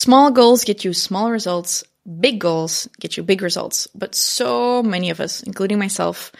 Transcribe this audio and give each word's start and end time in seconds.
Small 0.00 0.30
goals 0.30 0.62
get 0.62 0.84
you 0.84 0.92
small 0.92 1.32
results, 1.32 1.82
big 2.20 2.38
goals 2.38 2.88
get 3.00 3.16
you 3.16 3.24
big 3.24 3.42
results. 3.42 3.88
But 3.96 4.14
so 4.14 4.80
many 4.80 5.10
of 5.10 5.18
us, 5.18 5.42
including 5.42 5.80
myself, 5.80 6.30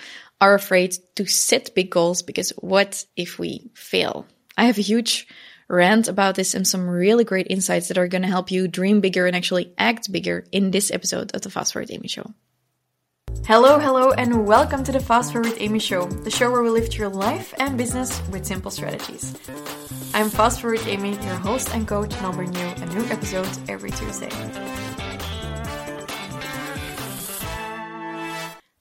are 0.40 0.54
afraid 0.54 0.96
to 1.16 1.26
set 1.26 1.74
big 1.74 1.90
goals 1.90 2.22
because 2.22 2.50
what 2.50 3.04
if 3.16 3.36
we 3.36 3.68
fail? 3.74 4.26
I 4.56 4.66
have 4.66 4.78
a 4.78 4.82
huge 4.82 5.26
rant 5.68 6.06
about 6.06 6.36
this 6.36 6.54
and 6.54 6.68
some 6.68 6.88
really 6.88 7.24
great 7.24 7.48
insights 7.50 7.88
that 7.88 7.98
are 7.98 8.06
going 8.06 8.22
to 8.22 8.28
help 8.28 8.52
you 8.52 8.68
dream 8.68 9.00
bigger 9.00 9.26
and 9.26 9.34
actually 9.34 9.72
act 9.76 10.12
bigger 10.12 10.44
in 10.52 10.70
this 10.70 10.92
episode 10.92 11.34
of 11.34 11.42
the 11.42 11.50
Fast 11.50 11.72
Forward 11.72 11.90
Amy 11.90 12.06
Show. 12.06 12.32
Hello, 13.44 13.80
hello, 13.80 14.12
and 14.12 14.46
welcome 14.46 14.84
to 14.84 14.92
the 14.92 15.00
Fast 15.00 15.32
Forward 15.32 15.54
Amy 15.58 15.80
Show, 15.80 16.06
the 16.06 16.30
show 16.30 16.48
where 16.52 16.62
we 16.62 16.70
lift 16.70 16.96
your 16.96 17.08
life 17.08 17.52
and 17.58 17.76
business 17.76 18.22
with 18.28 18.46
simple 18.46 18.70
strategies. 18.70 19.34
I'm 20.18 20.30
Fast 20.30 20.62
Forward 20.62 20.80
Amy, 20.88 21.10
your 21.10 21.36
host 21.36 21.72
and 21.72 21.86
coach, 21.86 22.12
and 22.12 22.26
I'll 22.26 22.32
bring 22.32 22.52
you 22.52 22.66
a 22.66 22.86
new 22.86 23.04
episode 23.04 23.48
every 23.68 23.92
Tuesday. 23.92 24.28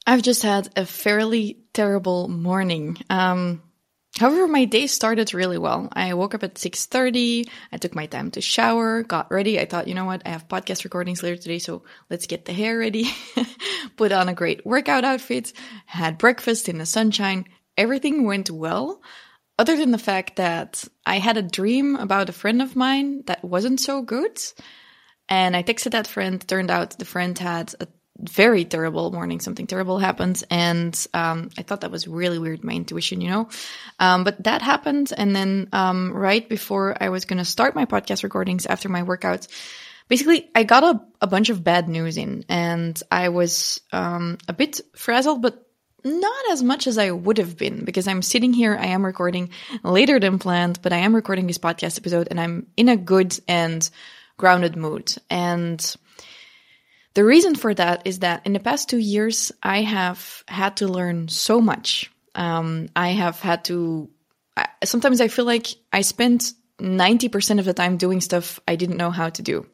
I've 0.07 0.23
just 0.23 0.41
had 0.41 0.69
a 0.75 0.83
fairly 0.87 1.59
terrible 1.73 2.27
morning. 2.27 2.97
Um, 3.11 3.61
However, 4.17 4.47
my 4.47 4.65
day 4.65 4.87
started 4.87 5.31
really 5.35 5.59
well. 5.59 5.89
I 5.93 6.15
woke 6.15 6.33
up 6.33 6.41
at 6.41 6.57
6:30. 6.57 7.47
I 7.71 7.77
took 7.77 7.93
my 7.93 8.07
time 8.07 8.31
to 8.31 8.41
shower, 8.41 9.03
got 9.03 9.29
ready. 9.29 9.59
I 9.59 9.65
thought, 9.65 9.87
you 9.87 9.93
know 9.93 10.05
what? 10.05 10.23
I 10.25 10.29
have 10.29 10.47
podcast 10.47 10.85
recordings 10.85 11.21
later 11.21 11.37
today, 11.39 11.59
so 11.59 11.83
let's 12.09 12.25
get 12.25 12.45
the 12.45 12.53
hair 12.53 12.79
ready. 12.79 13.11
Put 13.95 14.11
on 14.11 14.27
a 14.27 14.33
great 14.33 14.65
workout 14.65 15.05
outfit, 15.05 15.53
had 15.85 16.17
breakfast 16.17 16.67
in 16.67 16.79
the 16.79 16.87
sunshine. 16.87 17.45
Everything 17.77 18.25
went 18.25 18.49
well, 18.49 19.03
other 19.57 19.75
than 19.75 19.91
the 19.91 19.97
fact 19.97 20.35
that 20.35 20.83
I 21.05 21.19
had 21.19 21.37
a 21.37 21.41
dream 21.41 21.95
about 21.95 22.29
a 22.29 22.33
friend 22.33 22.61
of 22.61 22.75
mine 22.75 23.23
that 23.25 23.43
wasn't 23.43 23.79
so 23.79 24.01
good. 24.01 24.39
And 25.29 25.55
I 25.55 25.63
texted 25.63 25.91
that 25.91 26.07
friend. 26.07 26.45
Turned 26.47 26.71
out 26.71 26.97
the 26.97 27.05
friend 27.05 27.37
had 27.37 27.73
a 27.79 27.87
very 28.19 28.65
terrible 28.65 29.11
morning. 29.11 29.39
Something 29.39 29.67
terrible 29.67 29.99
happened. 29.99 30.43
And 30.49 31.07
um, 31.13 31.49
I 31.57 31.63
thought 31.63 31.81
that 31.81 31.91
was 31.91 32.07
really 32.07 32.39
weird, 32.39 32.63
my 32.63 32.73
intuition, 32.73 33.21
you 33.21 33.29
know? 33.29 33.49
Um, 33.99 34.23
but 34.23 34.43
that 34.43 34.61
happened. 34.61 35.11
And 35.15 35.35
then 35.35 35.69
um, 35.73 36.13
right 36.13 36.47
before 36.47 36.95
I 36.99 37.09
was 37.09 37.25
going 37.25 37.37
to 37.37 37.45
start 37.45 37.75
my 37.75 37.85
podcast 37.85 38.23
recordings 38.23 38.65
after 38.65 38.89
my 38.89 39.03
workouts, 39.03 39.47
basically 40.07 40.49
I 40.55 40.63
got 40.63 40.83
a, 40.83 41.01
a 41.21 41.27
bunch 41.27 41.49
of 41.49 41.63
bad 41.63 41.89
news 41.89 42.17
in 42.17 42.45
and 42.49 43.01
I 43.11 43.29
was 43.29 43.81
um, 43.91 44.37
a 44.47 44.53
bit 44.53 44.81
frazzled, 44.95 45.41
but 45.41 45.66
not 46.03 46.51
as 46.51 46.63
much 46.63 46.87
as 46.87 46.97
I 46.97 47.11
would 47.11 47.37
have 47.37 47.57
been 47.57 47.83
because 47.83 48.07
I'm 48.07 48.21
sitting 48.21 48.53
here. 48.53 48.75
I 48.75 48.87
am 48.87 49.05
recording 49.05 49.49
later 49.83 50.19
than 50.19 50.39
planned, 50.39 50.81
but 50.81 50.93
I 50.93 50.97
am 50.97 51.15
recording 51.15 51.47
this 51.47 51.57
podcast 51.57 51.97
episode 51.97 52.27
and 52.29 52.39
I'm 52.39 52.67
in 52.77 52.89
a 52.89 52.97
good 52.97 53.37
and 53.47 53.89
grounded 54.37 54.75
mood. 54.75 55.15
And 55.29 55.95
the 57.13 57.25
reason 57.25 57.55
for 57.55 57.73
that 57.73 58.03
is 58.05 58.19
that 58.19 58.45
in 58.45 58.53
the 58.53 58.59
past 58.59 58.89
two 58.89 58.99
years, 58.99 59.51
I 59.63 59.81
have 59.81 60.43
had 60.47 60.77
to 60.77 60.87
learn 60.87 61.29
so 61.29 61.59
much. 61.59 62.11
Um, 62.35 62.89
I 62.95 63.09
have 63.09 63.39
had 63.39 63.65
to, 63.65 64.09
sometimes 64.83 65.19
I 65.19 65.27
feel 65.27 65.45
like 65.45 65.67
I 65.91 66.01
spent 66.01 66.53
90% 66.79 67.57
of 67.59 67.65
the 67.65 67.73
time 67.73 67.97
doing 67.97 68.21
stuff 68.21 68.59
I 68.67 68.75
didn't 68.75 68.97
know 68.97 69.09
how 69.09 69.29
to 69.29 69.41
do 69.41 69.65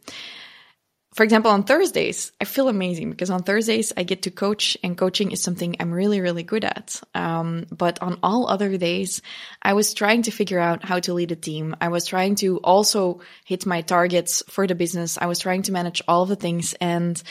for 1.13 1.23
example, 1.23 1.51
on 1.51 1.63
Thursdays, 1.63 2.31
I 2.41 2.45
feel 2.45 2.69
amazing 2.69 3.11
because 3.11 3.29
on 3.29 3.43
Thursdays 3.43 3.93
I 3.95 4.03
get 4.03 4.23
to 4.23 4.31
coach, 4.31 4.77
and 4.83 4.97
coaching 4.97 5.31
is 5.31 5.43
something 5.43 5.75
I'm 5.79 5.91
really, 5.91 6.21
really 6.21 6.43
good 6.43 6.65
at. 6.65 6.99
Um, 7.13 7.67
but 7.71 8.01
on 8.01 8.17
all 8.23 8.47
other 8.47 8.77
days, 8.77 9.21
I 9.61 9.73
was 9.73 9.93
trying 9.93 10.23
to 10.23 10.31
figure 10.31 10.59
out 10.59 10.83
how 10.83 10.99
to 10.99 11.13
lead 11.13 11.31
a 11.31 11.35
team. 11.35 11.75
I 11.79 11.89
was 11.89 12.05
trying 12.05 12.35
to 12.35 12.57
also 12.57 13.21
hit 13.45 13.65
my 13.65 13.81
targets 13.81 14.43
for 14.49 14.65
the 14.65 14.75
business. 14.75 15.17
I 15.17 15.27
was 15.27 15.39
trying 15.39 15.61
to 15.63 15.71
manage 15.71 16.01
all 16.07 16.23
of 16.23 16.29
the 16.29 16.35
things. 16.35 16.73
And 16.81 17.21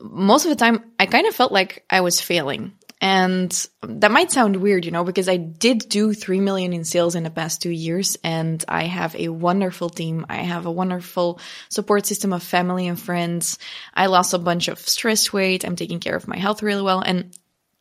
most 0.00 0.46
of 0.46 0.50
the 0.50 0.56
time, 0.56 0.84
I 0.98 1.06
kind 1.06 1.26
of 1.26 1.34
felt 1.34 1.52
like 1.52 1.84
I 1.90 2.00
was 2.00 2.20
failing. 2.20 2.72
And 3.00 3.68
that 3.82 4.10
might 4.10 4.32
sound 4.32 4.56
weird, 4.56 4.84
you 4.84 4.90
know, 4.90 5.04
because 5.04 5.28
I 5.28 5.36
did 5.36 5.88
do 5.88 6.12
3 6.12 6.40
million 6.40 6.72
in 6.72 6.84
sales 6.84 7.14
in 7.14 7.22
the 7.22 7.30
past 7.30 7.62
two 7.62 7.70
years 7.70 8.16
and 8.24 8.64
I 8.66 8.84
have 8.84 9.14
a 9.14 9.28
wonderful 9.28 9.88
team. 9.88 10.26
I 10.28 10.38
have 10.38 10.66
a 10.66 10.72
wonderful 10.72 11.40
support 11.68 12.06
system 12.06 12.32
of 12.32 12.42
family 12.42 12.88
and 12.88 12.98
friends. 12.98 13.58
I 13.94 14.06
lost 14.06 14.34
a 14.34 14.38
bunch 14.38 14.66
of 14.66 14.80
stress 14.80 15.32
weight. 15.32 15.64
I'm 15.64 15.76
taking 15.76 16.00
care 16.00 16.16
of 16.16 16.26
my 16.26 16.38
health 16.38 16.62
really 16.62 16.82
well. 16.82 17.00
And 17.00 17.36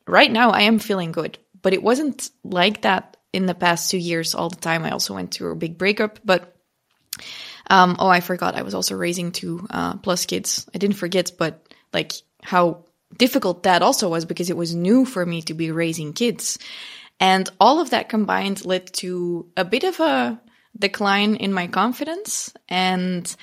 right 0.06 0.32
now 0.32 0.52
I 0.52 0.62
am 0.62 0.78
feeling 0.78 1.12
good, 1.12 1.40
but 1.64 1.74
it 1.74 1.82
wasn't 1.82 2.30
like 2.44 2.84
that 2.84 3.18
in 3.34 3.48
the 3.48 3.56
past 3.56 3.90
two 3.90 3.98
years 3.98 4.36
all 4.36 4.50
the 4.50 4.56
time. 4.56 4.84
I 4.84 4.92
also 4.92 5.16
went 5.16 5.34
through 5.34 5.52
a 5.52 5.56
big 5.56 5.80
breakup, 5.80 6.20
but 6.24 6.56
um, 7.70 7.98
oh, 8.00 8.08
I 8.08 8.20
forgot. 8.20 8.56
I 8.56 8.62
was 8.62 8.76
also 8.76 8.96
raising 8.96 9.32
two 9.32 9.66
uh, 9.70 9.98
plus 9.98 10.26
kids. 10.26 10.70
I 10.74 10.78
didn't 10.78 10.96
forget, 10.96 11.32
but 11.38 11.68
like 11.92 12.14
how 12.42 12.86
difficult 13.16 13.64
that 13.64 13.82
also 13.82 14.10
was 14.10 14.26
because 14.26 14.50
it 14.50 14.58
was 14.58 14.76
new 14.76 15.06
for 15.06 15.26
me 15.26 15.42
to 15.44 15.54
be 15.54 15.72
raising 15.72 16.14
kids. 16.14 16.60
And 17.20 17.50
all 17.60 17.80
of 17.80 17.90
that 17.92 18.10
combined 18.10 18.66
led 18.66 18.94
to 18.94 19.50
a 19.58 19.66
bit 19.66 19.84
of 19.84 20.00
a 20.00 20.40
decline 20.78 21.36
in 21.36 21.54
my 21.54 21.68
confidence. 21.68 22.54
And 22.70 23.34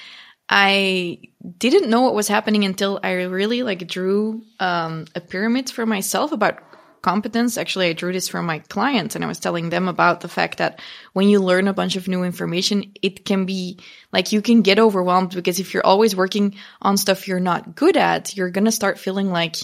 I 0.48 1.18
didn't 1.58 1.90
know 1.90 2.02
what 2.02 2.14
was 2.14 2.28
happening 2.28 2.64
until 2.64 3.00
I 3.02 3.12
really 3.12 3.62
like 3.62 3.86
drew 3.88 4.42
um, 4.60 5.06
a 5.14 5.20
pyramid 5.20 5.70
for 5.70 5.86
myself 5.86 6.32
about 6.32 6.58
competence. 7.04 7.58
Actually, 7.58 7.88
I 7.88 7.92
drew 7.92 8.12
this 8.12 8.28
from 8.28 8.46
my 8.46 8.58
clients 8.58 9.14
and 9.14 9.22
I 9.22 9.28
was 9.28 9.38
telling 9.38 9.68
them 9.68 9.88
about 9.88 10.22
the 10.22 10.28
fact 10.28 10.58
that 10.58 10.80
when 11.12 11.28
you 11.28 11.38
learn 11.38 11.68
a 11.68 11.74
bunch 11.74 11.96
of 11.96 12.08
new 12.08 12.24
information, 12.24 12.94
it 13.02 13.24
can 13.26 13.44
be 13.44 13.78
like 14.10 14.32
you 14.32 14.40
can 14.40 14.62
get 14.62 14.78
overwhelmed 14.78 15.34
because 15.34 15.60
if 15.60 15.74
you're 15.74 15.86
always 15.86 16.16
working 16.16 16.56
on 16.80 16.96
stuff 16.96 17.28
you're 17.28 17.40
not 17.40 17.76
good 17.76 17.98
at, 17.98 18.34
you're 18.36 18.50
going 18.50 18.64
to 18.64 18.72
start 18.72 18.98
feeling 18.98 19.30
like 19.30 19.56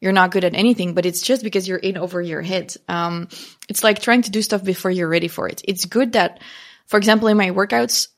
you're 0.00 0.12
not 0.12 0.32
good 0.32 0.44
at 0.44 0.54
anything, 0.54 0.94
but 0.94 1.06
it's 1.06 1.20
just 1.20 1.44
because 1.44 1.68
you're 1.68 1.78
in 1.78 1.98
over 1.98 2.20
your 2.20 2.42
head. 2.42 2.74
Um, 2.88 3.28
it's 3.68 3.84
like 3.84 4.00
trying 4.00 4.22
to 4.22 4.30
do 4.30 4.40
stuff 4.42 4.64
before 4.64 4.90
you're 4.90 5.08
ready 5.08 5.28
for 5.28 5.46
it. 5.48 5.60
It's 5.68 5.84
good 5.84 6.14
that, 6.14 6.40
for 6.86 6.96
example, 6.96 7.28
in 7.28 7.36
my 7.36 7.50
workouts, 7.50 8.08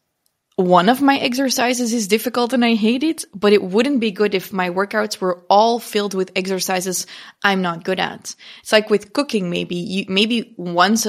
one 0.56 0.88
of 0.88 1.02
my 1.02 1.18
exercises 1.18 1.92
is 1.92 2.06
difficult 2.06 2.52
and 2.52 2.64
I 2.64 2.74
hate 2.74 3.02
it, 3.02 3.24
but 3.34 3.52
it 3.52 3.62
wouldn't 3.62 3.98
be 3.98 4.12
good 4.12 4.36
if 4.36 4.52
my 4.52 4.70
workouts 4.70 5.20
were 5.20 5.44
all 5.50 5.80
filled 5.80 6.14
with 6.14 6.30
exercises 6.36 7.08
I'm 7.42 7.60
not 7.60 7.82
good 7.82 7.98
at. 7.98 8.36
It's 8.60 8.70
like 8.70 8.88
with 8.88 9.12
cooking, 9.12 9.50
maybe 9.50 9.74
you, 9.74 10.04
maybe 10.08 10.54
once 10.56 11.08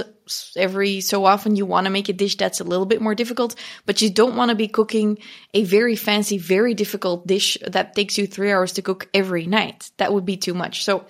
every 0.55 0.99
so 1.01 1.25
often 1.25 1.55
you 1.55 1.67
want 1.67 1.85
to 1.85 1.91
make 1.91 2.09
a 2.09 2.13
dish 2.13 2.37
that's 2.37 2.59
a 2.59 2.63
little 2.63 2.87
bit 2.87 3.01
more 3.01 3.13
difficult, 3.13 3.53
but 3.85 4.01
you 4.01 4.09
don't 4.09 4.35
want 4.35 4.49
to 4.49 4.55
be 4.55 4.67
cooking 4.67 5.19
a 5.53 5.63
very 5.63 5.95
fancy, 5.95 6.39
very 6.39 6.73
difficult 6.73 7.27
dish 7.27 7.55
that 7.67 7.93
takes 7.93 8.17
you 8.17 8.25
three 8.25 8.51
hours 8.51 8.73
to 8.73 8.81
cook 8.81 9.07
every 9.13 9.45
night. 9.45 9.91
That 9.97 10.11
would 10.11 10.25
be 10.25 10.37
too 10.37 10.55
much. 10.55 10.83
So 10.83 11.05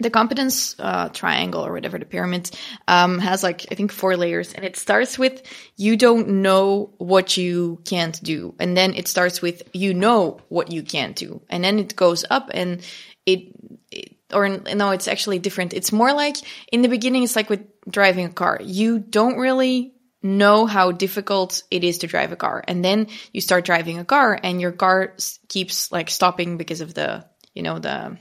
the 0.00 0.10
competence 0.10 0.74
uh, 0.78 1.08
triangle 1.10 1.64
or 1.64 1.72
whatever 1.72 1.98
the 1.98 2.04
pyramid 2.04 2.50
um, 2.88 3.18
has 3.18 3.42
like 3.42 3.66
i 3.70 3.74
think 3.74 3.92
four 3.92 4.16
layers 4.16 4.52
and 4.52 4.64
it 4.64 4.76
starts 4.76 5.18
with 5.18 5.42
you 5.76 5.96
don't 5.96 6.28
know 6.28 6.92
what 6.98 7.36
you 7.36 7.80
can't 7.84 8.22
do 8.22 8.54
and 8.58 8.76
then 8.76 8.94
it 8.94 9.08
starts 9.08 9.40
with 9.40 9.62
you 9.72 9.94
know 9.94 10.40
what 10.48 10.72
you 10.72 10.82
can't 10.82 11.16
do 11.16 11.40
and 11.48 11.62
then 11.62 11.78
it 11.78 11.94
goes 11.96 12.24
up 12.30 12.50
and 12.52 12.82
it, 13.26 13.52
it 13.90 14.16
or 14.32 14.48
no 14.48 14.90
it's 14.90 15.08
actually 15.08 15.38
different. 15.38 15.72
It's 15.72 15.92
more 15.92 16.12
like 16.12 16.36
in 16.72 16.82
the 16.82 16.88
beginning 16.88 17.22
it's 17.22 17.36
like 17.36 17.50
with 17.50 17.64
driving 17.88 18.26
a 18.26 18.30
car. 18.30 18.58
You 18.62 18.98
don't 18.98 19.38
really 19.38 19.94
know 20.22 20.66
how 20.66 20.90
difficult 20.90 21.62
it 21.70 21.84
is 21.84 21.98
to 21.98 22.06
drive 22.06 22.32
a 22.32 22.36
car 22.36 22.64
and 22.66 22.82
then 22.82 23.08
you 23.32 23.42
start 23.42 23.66
driving 23.66 23.98
a 23.98 24.06
car 24.06 24.38
and 24.42 24.58
your 24.58 24.72
car 24.72 25.14
keeps 25.48 25.92
like 25.92 26.08
stopping 26.08 26.56
because 26.56 26.80
of 26.80 26.94
the 26.94 27.22
you 27.54 27.62
know 27.62 27.78
the 27.78 28.16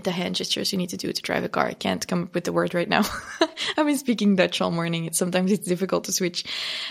the 0.00 0.10
hand 0.10 0.36
gestures 0.36 0.72
you 0.72 0.78
need 0.78 0.90
to 0.90 0.96
do 0.96 1.12
to 1.12 1.22
drive 1.22 1.44
a 1.44 1.48
car. 1.48 1.66
I 1.66 1.74
can't 1.74 2.06
come 2.06 2.22
up 2.24 2.34
with 2.34 2.44
the 2.44 2.52
word 2.52 2.72
right 2.72 2.88
now. 2.88 3.02
I've 3.76 3.86
been 3.86 3.98
speaking 3.98 4.36
Dutch 4.36 4.60
all 4.60 4.70
morning. 4.70 5.04
It's 5.04 5.18
sometimes 5.18 5.52
it's 5.52 5.66
difficult 5.66 6.04
to 6.04 6.12
switch. 6.12 6.44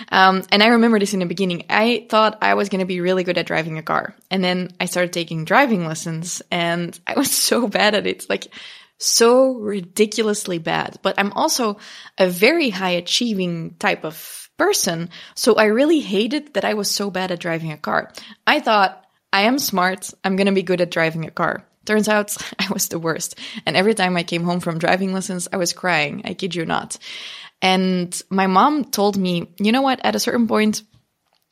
Um, 0.09 0.43
and 0.51 0.61
I 0.61 0.67
remember 0.67 0.99
this 0.99 1.13
in 1.13 1.19
the 1.19 1.25
beginning. 1.25 1.65
I 1.69 2.05
thought 2.09 2.37
I 2.41 2.53
was 2.53 2.69
going 2.69 2.79
to 2.79 2.85
be 2.85 3.01
really 3.01 3.23
good 3.23 3.39
at 3.39 3.47
driving 3.47 3.79
a 3.79 3.83
car. 3.83 4.15
And 4.29 4.43
then 4.43 4.69
I 4.79 4.85
started 4.85 5.13
taking 5.13 5.45
driving 5.45 5.85
lessons 5.85 6.43
and 6.51 6.97
I 7.07 7.15
was 7.15 7.31
so 7.31 7.67
bad 7.79 7.95
at 7.95 8.05
it. 8.05 8.29
Like 8.29 8.53
so 8.99 9.55
ridiculously 9.55 10.59
bad. 10.59 10.99
But 11.01 11.15
I'm 11.17 11.33
also 11.33 11.77
a 12.19 12.29
very 12.29 12.69
high 12.69 12.91
achieving 12.91 13.75
type 13.79 14.05
of 14.05 14.49
person. 14.57 15.09
So 15.33 15.55
I 15.55 15.65
really 15.65 16.01
hated 16.01 16.53
that 16.53 16.65
I 16.65 16.75
was 16.75 16.91
so 16.91 17.09
bad 17.09 17.31
at 17.31 17.39
driving 17.39 17.71
a 17.71 17.77
car. 17.77 18.11
I 18.45 18.59
thought 18.59 19.03
I 19.33 19.43
am 19.43 19.57
smart. 19.57 20.11
I'm 20.23 20.35
going 20.35 20.45
to 20.45 20.53
be 20.53 20.61
good 20.61 20.81
at 20.81 20.91
driving 20.91 21.25
a 21.25 21.31
car. 21.31 21.65
Turns 21.85 22.07
out 22.07 22.35
I 22.59 22.71
was 22.71 22.87
the 22.87 22.99
worst. 22.99 23.39
And 23.65 23.75
every 23.75 23.93
time 23.93 24.17
I 24.17 24.23
came 24.23 24.43
home 24.43 24.59
from 24.59 24.79
driving 24.79 25.13
lessons, 25.13 25.47
I 25.51 25.57
was 25.57 25.73
crying. 25.73 26.23
I 26.25 26.33
kid 26.33 26.55
you 26.55 26.65
not. 26.65 26.97
And 27.61 28.19
my 28.29 28.47
mom 28.47 28.85
told 28.85 29.17
me, 29.17 29.53
you 29.59 29.71
know 29.71 29.81
what? 29.81 30.03
At 30.03 30.15
a 30.15 30.19
certain 30.19 30.47
point, 30.47 30.83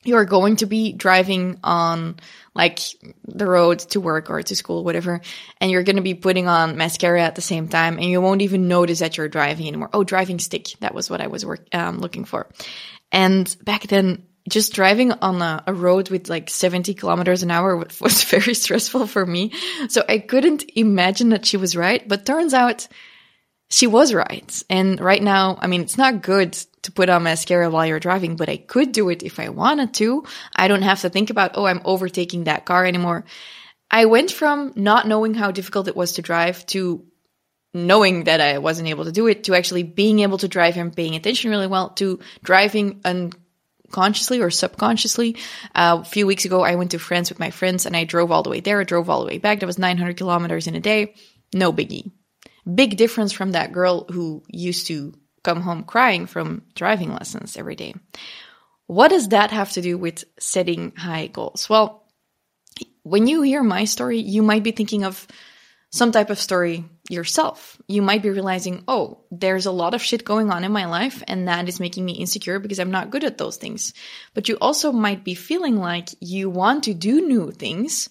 you 0.03 0.15
are 0.15 0.25
going 0.25 0.55
to 0.57 0.65
be 0.65 0.93
driving 0.93 1.59
on 1.63 2.15
like 2.55 2.79
the 3.25 3.45
road 3.45 3.79
to 3.79 3.99
work 3.99 4.29
or 4.29 4.41
to 4.41 4.55
school, 4.55 4.83
whatever, 4.83 5.21
and 5.59 5.69
you're 5.69 5.83
going 5.83 5.97
to 5.97 6.01
be 6.01 6.13
putting 6.13 6.47
on 6.47 6.77
mascara 6.77 7.21
at 7.21 7.35
the 7.35 7.41
same 7.41 7.67
time, 7.67 7.97
and 7.97 8.05
you 8.05 8.21
won't 8.21 8.41
even 8.41 8.67
notice 8.67 8.99
that 8.99 9.17
you're 9.17 9.27
driving 9.27 9.67
anymore. 9.67 9.89
Oh, 9.93 10.03
driving 10.03 10.39
stick. 10.39 10.69
That 10.79 10.95
was 10.95 11.09
what 11.09 11.21
I 11.21 11.27
was 11.27 11.45
work, 11.45 11.67
um, 11.73 11.99
looking 11.99 12.25
for. 12.25 12.47
And 13.11 13.53
back 13.63 13.83
then, 13.83 14.23
just 14.49 14.73
driving 14.73 15.11
on 15.11 15.41
a, 15.41 15.63
a, 15.67 15.73
road 15.73 16.09
with 16.09 16.29
like 16.29 16.49
70 16.49 16.93
kilometers 16.95 17.43
an 17.43 17.51
hour 17.51 17.75
was 18.01 18.23
very 18.23 18.53
stressful 18.53 19.07
for 19.07 19.25
me. 19.25 19.53
So 19.87 20.03
I 20.07 20.19
couldn't 20.19 20.65
imagine 20.75 21.29
that 21.29 21.45
she 21.45 21.57
was 21.57 21.75
right, 21.75 22.05
but 22.07 22.25
turns 22.25 22.53
out 22.53 22.87
she 23.69 23.87
was 23.87 24.13
right. 24.13 24.63
And 24.69 24.99
right 24.99 25.21
now, 25.21 25.57
I 25.61 25.67
mean, 25.67 25.81
it's 25.81 25.97
not 25.97 26.23
good 26.23 26.53
to 26.81 26.91
put 26.91 27.09
on 27.09 27.23
mascara 27.23 27.69
while 27.69 27.85
you're 27.85 27.99
driving, 27.99 28.35
but 28.35 28.49
I 28.49 28.57
could 28.57 28.91
do 28.91 29.09
it 29.09 29.23
if 29.23 29.39
I 29.39 29.49
wanted 29.49 29.93
to. 29.95 30.23
I 30.55 30.67
don't 30.67 30.81
have 30.81 31.01
to 31.01 31.09
think 31.09 31.29
about, 31.29 31.51
oh, 31.55 31.65
I'm 31.65 31.81
overtaking 31.85 32.45
that 32.45 32.65
car 32.65 32.85
anymore. 32.85 33.25
I 33.91 34.05
went 34.05 34.31
from 34.31 34.73
not 34.75 35.07
knowing 35.07 35.33
how 35.33 35.51
difficult 35.51 35.87
it 35.87 35.95
was 35.95 36.13
to 36.13 36.21
drive 36.21 36.65
to 36.67 37.05
knowing 37.73 38.23
that 38.23 38.41
I 38.41 38.57
wasn't 38.57 38.89
able 38.89 39.05
to 39.05 39.11
do 39.11 39.27
it 39.27 39.43
to 39.43 39.55
actually 39.55 39.83
being 39.83 40.19
able 40.19 40.39
to 40.39 40.47
drive 40.47 40.77
and 40.77 40.95
paying 40.95 41.15
attention 41.15 41.51
really 41.51 41.67
well 41.67 41.89
to 41.91 42.19
driving 42.43 43.01
unconsciously 43.89 44.39
or 44.39 44.49
subconsciously. 44.49 45.35
Uh, 45.73 45.99
a 46.01 46.05
few 46.05 46.27
weeks 46.27 46.45
ago, 46.45 46.61
I 46.63 46.75
went 46.75 46.91
to 46.91 46.99
France 46.99 47.29
with 47.29 47.39
my 47.39 47.49
friends 47.49 47.85
and 47.85 47.95
I 47.95 48.03
drove 48.03 48.31
all 48.31 48.43
the 48.43 48.49
way 48.49 48.59
there. 48.59 48.79
I 48.79 48.83
drove 48.83 49.09
all 49.09 49.21
the 49.21 49.27
way 49.27 49.39
back. 49.39 49.59
That 49.59 49.65
was 49.65 49.79
900 49.79 50.17
kilometers 50.17 50.67
in 50.67 50.75
a 50.75 50.79
day. 50.79 51.15
No 51.53 51.73
biggie. 51.73 52.11
Big 52.71 52.97
difference 52.97 53.31
from 53.31 53.51
that 53.51 53.71
girl 53.71 54.05
who 54.09 54.43
used 54.47 54.87
to 54.87 55.13
come 55.43 55.61
home 55.61 55.83
crying 55.83 56.27
from 56.27 56.63
driving 56.75 57.13
lessons 57.13 57.57
every 57.57 57.75
day. 57.75 57.95
What 58.85 59.09
does 59.09 59.29
that 59.29 59.51
have 59.51 59.71
to 59.71 59.81
do 59.81 59.97
with 59.97 60.23
setting 60.39 60.93
high 60.95 61.27
goals? 61.27 61.69
Well, 61.69 62.05
when 63.03 63.27
you 63.27 63.41
hear 63.41 63.63
my 63.63 63.85
story, 63.85 64.19
you 64.19 64.43
might 64.43 64.63
be 64.63 64.71
thinking 64.71 65.03
of 65.03 65.25
some 65.91 66.11
type 66.11 66.29
of 66.29 66.37
story 66.37 66.85
yourself. 67.09 67.81
You 67.87 68.01
might 68.01 68.21
be 68.21 68.29
realizing, 68.29 68.83
oh, 68.87 69.19
there's 69.31 69.65
a 69.65 69.71
lot 69.71 69.93
of 69.93 70.01
shit 70.01 70.23
going 70.23 70.51
on 70.51 70.63
in 70.63 70.71
my 70.71 70.85
life, 70.85 71.23
and 71.27 71.47
that 71.47 71.67
is 71.67 71.79
making 71.79 72.05
me 72.05 72.13
insecure 72.13 72.59
because 72.59 72.79
I'm 72.79 72.91
not 72.91 73.09
good 73.09 73.23
at 73.23 73.37
those 73.37 73.57
things. 73.57 73.93
But 74.33 74.47
you 74.47 74.57
also 74.61 74.91
might 74.91 75.23
be 75.23 75.33
feeling 75.33 75.77
like 75.77 76.09
you 76.19 76.49
want 76.49 76.85
to 76.85 76.93
do 76.93 77.27
new 77.27 77.51
things, 77.51 78.09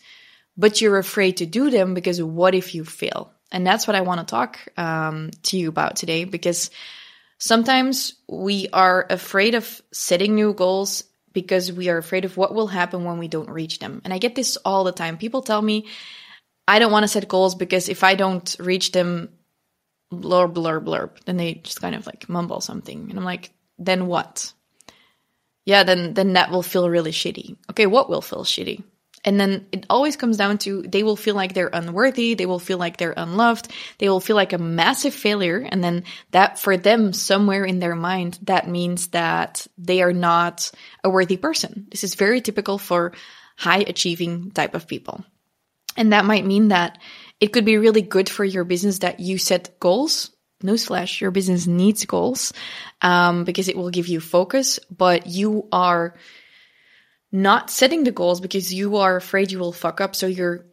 but 0.56 0.80
you're 0.80 0.98
afraid 0.98 1.38
to 1.38 1.46
do 1.46 1.70
them 1.70 1.94
because 1.94 2.22
what 2.22 2.54
if 2.54 2.74
you 2.74 2.84
fail? 2.84 3.32
And 3.50 3.66
that's 3.66 3.86
what 3.86 3.96
I 3.96 4.02
want 4.02 4.20
to 4.20 4.26
talk 4.26 4.58
um, 4.76 5.30
to 5.44 5.56
you 5.56 5.68
about 5.68 5.96
today 5.96 6.24
because 6.24 6.70
sometimes 7.38 8.14
we 8.28 8.68
are 8.72 9.06
afraid 9.08 9.54
of 9.54 9.80
setting 9.92 10.34
new 10.34 10.52
goals 10.52 11.04
because 11.32 11.72
we 11.72 11.88
are 11.88 11.98
afraid 11.98 12.24
of 12.24 12.36
what 12.36 12.54
will 12.54 12.66
happen 12.66 13.04
when 13.04 13.18
we 13.18 13.28
don't 13.28 13.48
reach 13.48 13.78
them. 13.78 14.02
And 14.04 14.12
I 14.12 14.18
get 14.18 14.34
this 14.34 14.56
all 14.64 14.84
the 14.84 14.92
time. 14.92 15.18
People 15.18 15.42
tell 15.42 15.62
me, 15.62 15.86
I 16.68 16.78
don't 16.78 16.92
want 16.92 17.04
to 17.04 17.08
set 17.08 17.26
goals 17.26 17.54
because 17.54 17.88
if 17.88 18.04
I 18.04 18.14
don't 18.14 18.54
reach 18.60 18.92
them, 18.92 19.30
blurb, 20.12 20.52
blurb, 20.52 20.84
blurb, 20.84 21.24
then 21.24 21.38
they 21.38 21.54
just 21.54 21.80
kind 21.80 21.94
of 21.94 22.06
like 22.06 22.28
mumble 22.28 22.60
something. 22.60 23.08
And 23.08 23.18
I'm 23.18 23.24
like, 23.24 23.52
then 23.78 24.06
what? 24.06 24.52
Yeah, 25.64 25.84
then, 25.84 26.12
then 26.12 26.34
that 26.34 26.50
will 26.50 26.62
feel 26.62 26.90
really 26.90 27.10
shitty. 27.10 27.56
Okay, 27.70 27.86
what 27.86 28.10
will 28.10 28.20
feel 28.20 28.44
shitty? 28.44 28.84
And 29.24 29.40
then 29.40 29.66
it 29.72 29.86
always 29.88 30.16
comes 30.16 30.36
down 30.36 30.58
to 30.58 30.82
they 30.82 31.02
will 31.02 31.16
feel 31.16 31.34
like 31.34 31.54
they're 31.54 31.70
unworthy, 31.72 32.34
they 32.34 32.46
will 32.46 32.58
feel 32.58 32.78
like 32.78 32.98
they're 32.98 33.14
unloved, 33.16 33.72
they 33.96 34.08
will 34.10 34.20
feel 34.20 34.36
like 34.36 34.52
a 34.52 34.58
massive 34.58 35.14
failure. 35.14 35.66
And 35.68 35.82
then 35.82 36.04
that 36.32 36.58
for 36.58 36.76
them, 36.76 37.14
somewhere 37.14 37.64
in 37.64 37.78
their 37.78 37.96
mind, 37.96 38.38
that 38.42 38.68
means 38.68 39.08
that 39.08 39.66
they 39.78 40.02
are 40.02 40.12
not 40.12 40.70
a 41.02 41.08
worthy 41.08 41.38
person. 41.38 41.86
This 41.90 42.04
is 42.04 42.14
very 42.14 42.42
typical 42.42 42.76
for 42.76 43.12
high 43.56 43.80
achieving 43.80 44.50
type 44.50 44.74
of 44.74 44.86
people. 44.86 45.24
And 45.98 46.12
that 46.12 46.24
might 46.24 46.46
mean 46.46 46.68
that 46.68 46.98
it 47.40 47.48
could 47.48 47.64
be 47.64 47.76
really 47.76 48.02
good 48.02 48.28
for 48.28 48.44
your 48.44 48.64
business 48.64 49.00
that 49.00 49.20
you 49.20 49.36
set 49.36 49.78
goals. 49.80 50.30
No 50.62 50.72
Newsflash, 50.72 51.20
your 51.20 51.30
business 51.30 51.66
needs 51.66 52.04
goals 52.04 52.52
um, 53.02 53.44
because 53.44 53.68
it 53.68 53.76
will 53.76 53.90
give 53.90 54.08
you 54.08 54.18
focus, 54.18 54.80
but 54.90 55.26
you 55.26 55.68
are 55.70 56.14
not 57.30 57.70
setting 57.70 58.02
the 58.02 58.10
goals 58.10 58.40
because 58.40 58.72
you 58.74 58.96
are 58.96 59.14
afraid 59.16 59.52
you 59.52 59.58
will 59.58 59.72
fuck 59.72 60.00
up. 60.00 60.16
So 60.16 60.26
you're 60.26 60.66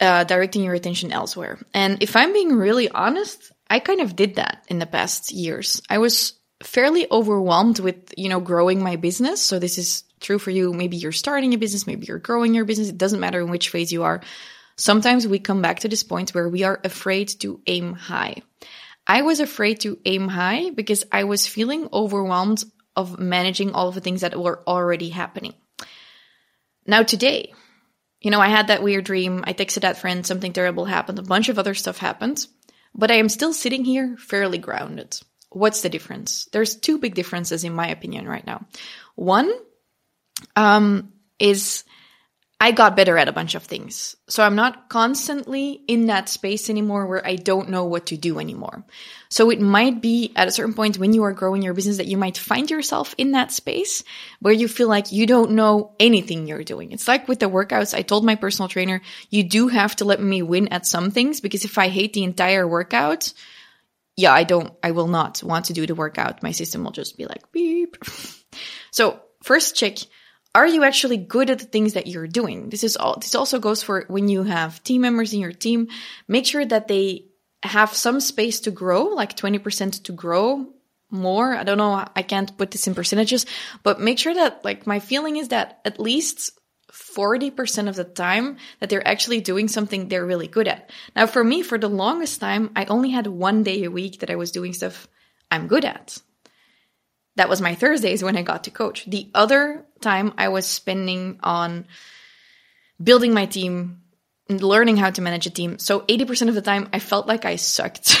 uh, 0.00 0.24
directing 0.24 0.62
your 0.62 0.74
attention 0.74 1.12
elsewhere. 1.12 1.58
And 1.74 2.02
if 2.02 2.16
I'm 2.16 2.32
being 2.32 2.54
really 2.54 2.88
honest, 2.88 3.52
I 3.68 3.80
kind 3.80 4.00
of 4.00 4.16
did 4.16 4.36
that 4.36 4.64
in 4.68 4.78
the 4.78 4.86
past 4.86 5.32
years. 5.32 5.82
I 5.90 5.98
was 5.98 6.32
fairly 6.62 7.06
overwhelmed 7.10 7.78
with, 7.78 8.14
you 8.16 8.30
know, 8.30 8.40
growing 8.40 8.82
my 8.82 8.96
business. 8.96 9.42
So 9.42 9.58
this 9.58 9.76
is 9.76 10.04
true 10.20 10.38
for 10.38 10.50
you. 10.50 10.72
Maybe 10.72 10.96
you're 10.96 11.12
starting 11.12 11.52
a 11.52 11.58
business, 11.58 11.86
maybe 11.86 12.06
you're 12.06 12.18
growing 12.18 12.54
your 12.54 12.64
business. 12.64 12.88
It 12.88 12.98
doesn't 12.98 13.20
matter 13.20 13.40
in 13.40 13.50
which 13.50 13.68
phase 13.68 13.92
you 13.92 14.04
are. 14.04 14.22
Sometimes 14.76 15.26
we 15.26 15.38
come 15.38 15.62
back 15.62 15.80
to 15.80 15.88
this 15.88 16.02
point 16.02 16.30
where 16.30 16.48
we 16.48 16.62
are 16.64 16.80
afraid 16.84 17.28
to 17.40 17.60
aim 17.66 17.94
high. 17.94 18.42
I 19.06 19.22
was 19.22 19.40
afraid 19.40 19.80
to 19.80 19.98
aim 20.04 20.28
high 20.28 20.70
because 20.70 21.04
I 21.10 21.24
was 21.24 21.46
feeling 21.46 21.88
overwhelmed 21.92 22.64
of 22.94 23.18
managing 23.18 23.72
all 23.72 23.88
of 23.88 23.94
the 23.94 24.00
things 24.00 24.22
that 24.22 24.38
were 24.38 24.62
already 24.66 25.10
happening. 25.10 25.54
Now, 26.86 27.02
today, 27.02 27.52
you 28.20 28.30
know, 28.30 28.40
I 28.40 28.48
had 28.48 28.68
that 28.68 28.82
weird 28.82 29.04
dream. 29.04 29.44
I 29.46 29.52
texted 29.52 29.82
that 29.82 29.98
friend, 29.98 30.26
something 30.26 30.52
terrible 30.52 30.84
happened, 30.84 31.18
a 31.18 31.22
bunch 31.22 31.48
of 31.48 31.58
other 31.58 31.74
stuff 31.74 31.98
happened, 31.98 32.46
but 32.94 33.10
I 33.10 33.14
am 33.14 33.28
still 33.28 33.52
sitting 33.52 33.84
here 33.84 34.16
fairly 34.18 34.58
grounded. 34.58 35.18
What's 35.50 35.82
the 35.82 35.88
difference? 35.88 36.48
There's 36.52 36.74
two 36.74 36.98
big 36.98 37.14
differences, 37.14 37.64
in 37.64 37.72
my 37.74 37.88
opinion, 37.88 38.26
right 38.26 38.46
now. 38.46 38.66
One 39.14 39.52
um, 40.54 41.12
is 41.38 41.84
I 42.58 42.70
got 42.70 42.96
better 42.96 43.18
at 43.18 43.28
a 43.28 43.32
bunch 43.32 43.54
of 43.54 43.64
things. 43.64 44.16
So 44.28 44.42
I'm 44.42 44.54
not 44.54 44.88
constantly 44.88 45.82
in 45.86 46.06
that 46.06 46.30
space 46.30 46.70
anymore 46.70 47.06
where 47.06 47.26
I 47.26 47.36
don't 47.36 47.68
know 47.68 47.84
what 47.84 48.06
to 48.06 48.16
do 48.16 48.38
anymore. 48.38 48.82
So 49.28 49.50
it 49.50 49.60
might 49.60 50.00
be 50.00 50.32
at 50.34 50.48
a 50.48 50.50
certain 50.50 50.72
point 50.72 50.96
when 50.96 51.12
you 51.12 51.24
are 51.24 51.34
growing 51.34 51.60
your 51.60 51.74
business 51.74 51.98
that 51.98 52.06
you 52.06 52.16
might 52.16 52.38
find 52.38 52.70
yourself 52.70 53.14
in 53.18 53.32
that 53.32 53.52
space 53.52 54.02
where 54.40 54.54
you 54.54 54.68
feel 54.68 54.88
like 54.88 55.12
you 55.12 55.26
don't 55.26 55.50
know 55.50 55.92
anything 56.00 56.46
you're 56.46 56.64
doing. 56.64 56.92
It's 56.92 57.06
like 57.06 57.28
with 57.28 57.40
the 57.40 57.50
workouts. 57.50 57.94
I 57.94 58.00
told 58.00 58.24
my 58.24 58.36
personal 58.36 58.70
trainer, 58.70 59.02
you 59.28 59.42
do 59.42 59.68
have 59.68 59.94
to 59.96 60.06
let 60.06 60.22
me 60.22 60.40
win 60.40 60.68
at 60.68 60.86
some 60.86 61.10
things 61.10 61.42
because 61.42 61.66
if 61.66 61.76
I 61.76 61.88
hate 61.88 62.14
the 62.14 62.24
entire 62.24 62.66
workout, 62.66 63.34
yeah, 64.16 64.32
I 64.32 64.44
don't, 64.44 64.72
I 64.82 64.92
will 64.92 65.08
not 65.08 65.42
want 65.42 65.66
to 65.66 65.74
do 65.74 65.86
the 65.86 65.94
workout. 65.94 66.42
My 66.42 66.52
system 66.52 66.84
will 66.84 66.92
just 66.92 67.18
be 67.18 67.26
like 67.26 67.52
beep. 67.52 67.98
so 68.90 69.20
first 69.42 69.76
check 69.76 69.98
are 70.56 70.66
you 70.66 70.84
actually 70.84 71.18
good 71.18 71.50
at 71.50 71.58
the 71.58 71.66
things 71.66 71.92
that 71.92 72.06
you're 72.06 72.26
doing? 72.26 72.70
This 72.70 72.82
is 72.82 72.96
all, 72.96 73.18
this 73.18 73.34
also 73.34 73.58
goes 73.58 73.82
for 73.82 74.06
when 74.08 74.28
you 74.28 74.42
have 74.42 74.82
team 74.82 75.02
members 75.02 75.34
in 75.34 75.40
your 75.40 75.52
team. 75.52 75.88
Make 76.28 76.46
sure 76.46 76.64
that 76.64 76.88
they 76.88 77.26
have 77.62 77.92
some 77.92 78.20
space 78.20 78.60
to 78.60 78.70
grow, 78.70 79.04
like 79.04 79.36
20% 79.36 80.04
to 80.04 80.12
grow 80.12 80.66
more. 81.10 81.54
I 81.54 81.62
don't 81.62 81.76
know. 81.76 82.02
I 82.16 82.22
can't 82.22 82.56
put 82.56 82.70
this 82.70 82.86
in 82.86 82.94
percentages, 82.94 83.44
but 83.82 84.00
make 84.00 84.18
sure 84.18 84.32
that 84.32 84.64
like 84.64 84.86
my 84.86 84.98
feeling 84.98 85.36
is 85.36 85.48
that 85.48 85.80
at 85.84 86.00
least 86.00 86.58
40% 86.90 87.88
of 87.90 87.96
the 87.96 88.04
time 88.04 88.56
that 88.80 88.88
they're 88.88 89.06
actually 89.06 89.42
doing 89.42 89.68
something 89.68 90.08
they're 90.08 90.24
really 90.24 90.48
good 90.48 90.68
at. 90.68 90.88
Now, 91.14 91.26
for 91.26 91.44
me, 91.44 91.60
for 91.60 91.76
the 91.76 91.90
longest 91.90 92.40
time, 92.40 92.70
I 92.74 92.86
only 92.86 93.10
had 93.10 93.26
one 93.26 93.62
day 93.62 93.84
a 93.84 93.90
week 93.90 94.20
that 94.20 94.30
I 94.30 94.36
was 94.36 94.52
doing 94.52 94.72
stuff 94.72 95.06
I'm 95.50 95.66
good 95.66 95.84
at. 95.84 96.18
That 97.36 97.48
was 97.48 97.60
my 97.60 97.74
Thursdays 97.74 98.22
when 98.22 98.36
I 98.36 98.42
got 98.42 98.64
to 98.64 98.70
coach. 98.70 99.04
The 99.06 99.28
other 99.34 99.84
time 100.00 100.32
I 100.36 100.48
was 100.48 100.66
spending 100.66 101.38
on 101.42 101.86
building 103.02 103.34
my 103.34 103.46
team, 103.46 104.00
learning 104.48 104.96
how 104.96 105.10
to 105.10 105.20
manage 105.20 105.46
a 105.46 105.50
team. 105.50 105.78
So 105.78 106.00
80% 106.00 106.48
of 106.48 106.54
the 106.54 106.62
time 106.62 106.88
I 106.92 106.98
felt 106.98 107.26
like 107.26 107.44
I 107.44 107.56
sucked. 107.56 108.16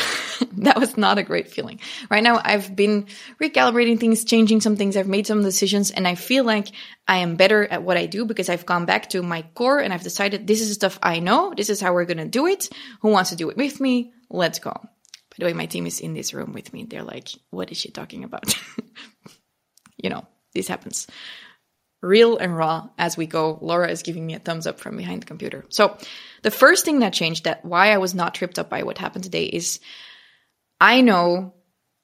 that 0.58 0.78
was 0.78 0.96
not 0.96 1.18
a 1.18 1.22
great 1.22 1.48
feeling. 1.48 1.80
Right 2.10 2.22
now 2.22 2.40
I've 2.42 2.74
been 2.74 3.06
recalibrating 3.40 3.98
things, 3.98 4.24
changing 4.24 4.60
some 4.60 4.76
things. 4.76 4.96
I've 4.96 5.08
made 5.08 5.26
some 5.26 5.42
decisions 5.42 5.90
and 5.90 6.06
I 6.06 6.14
feel 6.14 6.44
like 6.44 6.68
I 7.06 7.18
am 7.18 7.36
better 7.36 7.64
at 7.64 7.82
what 7.82 7.96
I 7.96 8.06
do 8.06 8.24
because 8.24 8.48
I've 8.48 8.66
gone 8.66 8.86
back 8.86 9.10
to 9.10 9.22
my 9.22 9.42
core 9.54 9.78
and 9.78 9.92
I've 9.92 10.02
decided 10.02 10.46
this 10.46 10.60
is 10.60 10.74
stuff 10.74 10.98
I 11.02 11.20
know. 11.20 11.54
This 11.56 11.70
is 11.70 11.80
how 11.80 11.94
we're 11.94 12.04
going 12.04 12.18
to 12.18 12.26
do 12.26 12.46
it. 12.46 12.68
Who 13.00 13.08
wants 13.08 13.30
to 13.30 13.36
do 13.36 13.48
it 13.50 13.56
with 13.56 13.80
me? 13.80 14.12
Let's 14.28 14.58
go. 14.58 14.74
By 15.38 15.44
the 15.44 15.50
way, 15.50 15.52
my 15.52 15.66
team 15.66 15.86
is 15.86 16.00
in 16.00 16.14
this 16.14 16.32
room 16.32 16.52
with 16.52 16.72
me. 16.72 16.84
They're 16.84 17.02
like, 17.02 17.28
what 17.50 17.70
is 17.70 17.76
she 17.76 17.90
talking 17.90 18.24
about? 18.24 18.54
you 20.02 20.08
know, 20.08 20.26
this 20.54 20.68
happens. 20.68 21.06
Real 22.02 22.38
and 22.38 22.56
raw 22.56 22.88
as 22.98 23.16
we 23.16 23.26
go. 23.26 23.58
Laura 23.60 23.90
is 23.90 24.02
giving 24.02 24.26
me 24.26 24.34
a 24.34 24.38
thumbs 24.38 24.66
up 24.66 24.80
from 24.80 24.96
behind 24.96 25.22
the 25.22 25.26
computer. 25.26 25.64
So 25.68 25.98
the 26.42 26.50
first 26.50 26.84
thing 26.84 27.00
that 27.00 27.12
changed 27.12 27.44
that 27.44 27.64
why 27.64 27.92
I 27.92 27.98
was 27.98 28.14
not 28.14 28.34
tripped 28.34 28.58
up 28.58 28.70
by 28.70 28.82
what 28.82 28.98
happened 28.98 29.24
today 29.24 29.44
is 29.44 29.80
I 30.80 31.00
know 31.00 31.54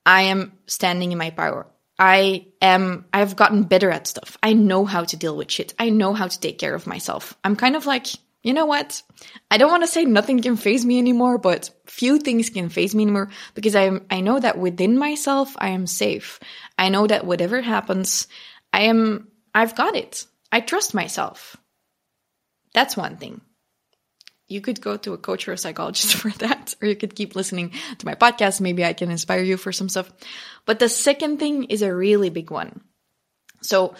I 0.04 0.22
am 0.22 0.52
standing 0.66 1.12
in 1.12 1.18
my 1.18 1.30
power. 1.30 1.66
I 1.98 2.46
am, 2.60 3.04
I've 3.12 3.36
gotten 3.36 3.62
better 3.64 3.90
at 3.90 4.06
stuff. 4.06 4.36
I 4.42 4.54
know 4.54 4.84
how 4.84 5.04
to 5.04 5.16
deal 5.16 5.36
with 5.36 5.50
shit. 5.50 5.72
I 5.78 5.90
know 5.90 6.14
how 6.14 6.26
to 6.26 6.40
take 6.40 6.58
care 6.58 6.74
of 6.74 6.86
myself. 6.86 7.36
I'm 7.44 7.56
kind 7.56 7.76
of 7.76 7.86
like, 7.86 8.06
you 8.42 8.52
know 8.52 8.66
what? 8.66 9.02
I 9.50 9.56
don't 9.56 9.70
want 9.70 9.84
to 9.84 9.88
say 9.88 10.04
nothing 10.04 10.42
can 10.42 10.56
faze 10.56 10.84
me 10.84 10.98
anymore, 10.98 11.38
but 11.38 11.70
few 11.86 12.18
things 12.18 12.50
can 12.50 12.68
faze 12.68 12.94
me 12.94 13.04
anymore 13.04 13.30
because 13.54 13.76
I 13.76 14.00
I 14.10 14.20
know 14.20 14.40
that 14.40 14.58
within 14.58 14.98
myself 14.98 15.54
I 15.58 15.68
am 15.68 15.86
safe. 15.86 16.40
I 16.76 16.88
know 16.88 17.06
that 17.06 17.24
whatever 17.24 17.60
happens, 17.60 18.26
I 18.72 18.82
am 18.82 19.28
I've 19.54 19.76
got 19.76 19.94
it. 19.94 20.26
I 20.50 20.60
trust 20.60 20.92
myself. 20.92 21.56
That's 22.74 22.96
one 22.96 23.16
thing. 23.16 23.40
You 24.48 24.60
could 24.60 24.80
go 24.80 24.96
to 24.96 25.12
a 25.12 25.18
coach 25.18 25.46
or 25.46 25.52
a 25.52 25.58
psychologist 25.58 26.14
for 26.16 26.30
that, 26.30 26.74
or 26.82 26.88
you 26.88 26.96
could 26.96 27.14
keep 27.14 27.36
listening 27.36 27.70
to 27.98 28.06
my 28.06 28.16
podcast. 28.16 28.60
Maybe 28.60 28.84
I 28.84 28.92
can 28.92 29.10
inspire 29.10 29.42
you 29.42 29.56
for 29.56 29.72
some 29.72 29.88
stuff. 29.88 30.10
But 30.66 30.80
the 30.80 30.88
second 30.88 31.38
thing 31.38 31.64
is 31.64 31.82
a 31.82 31.94
really 31.94 32.28
big 32.28 32.50
one. 32.50 32.82
So 33.62 33.94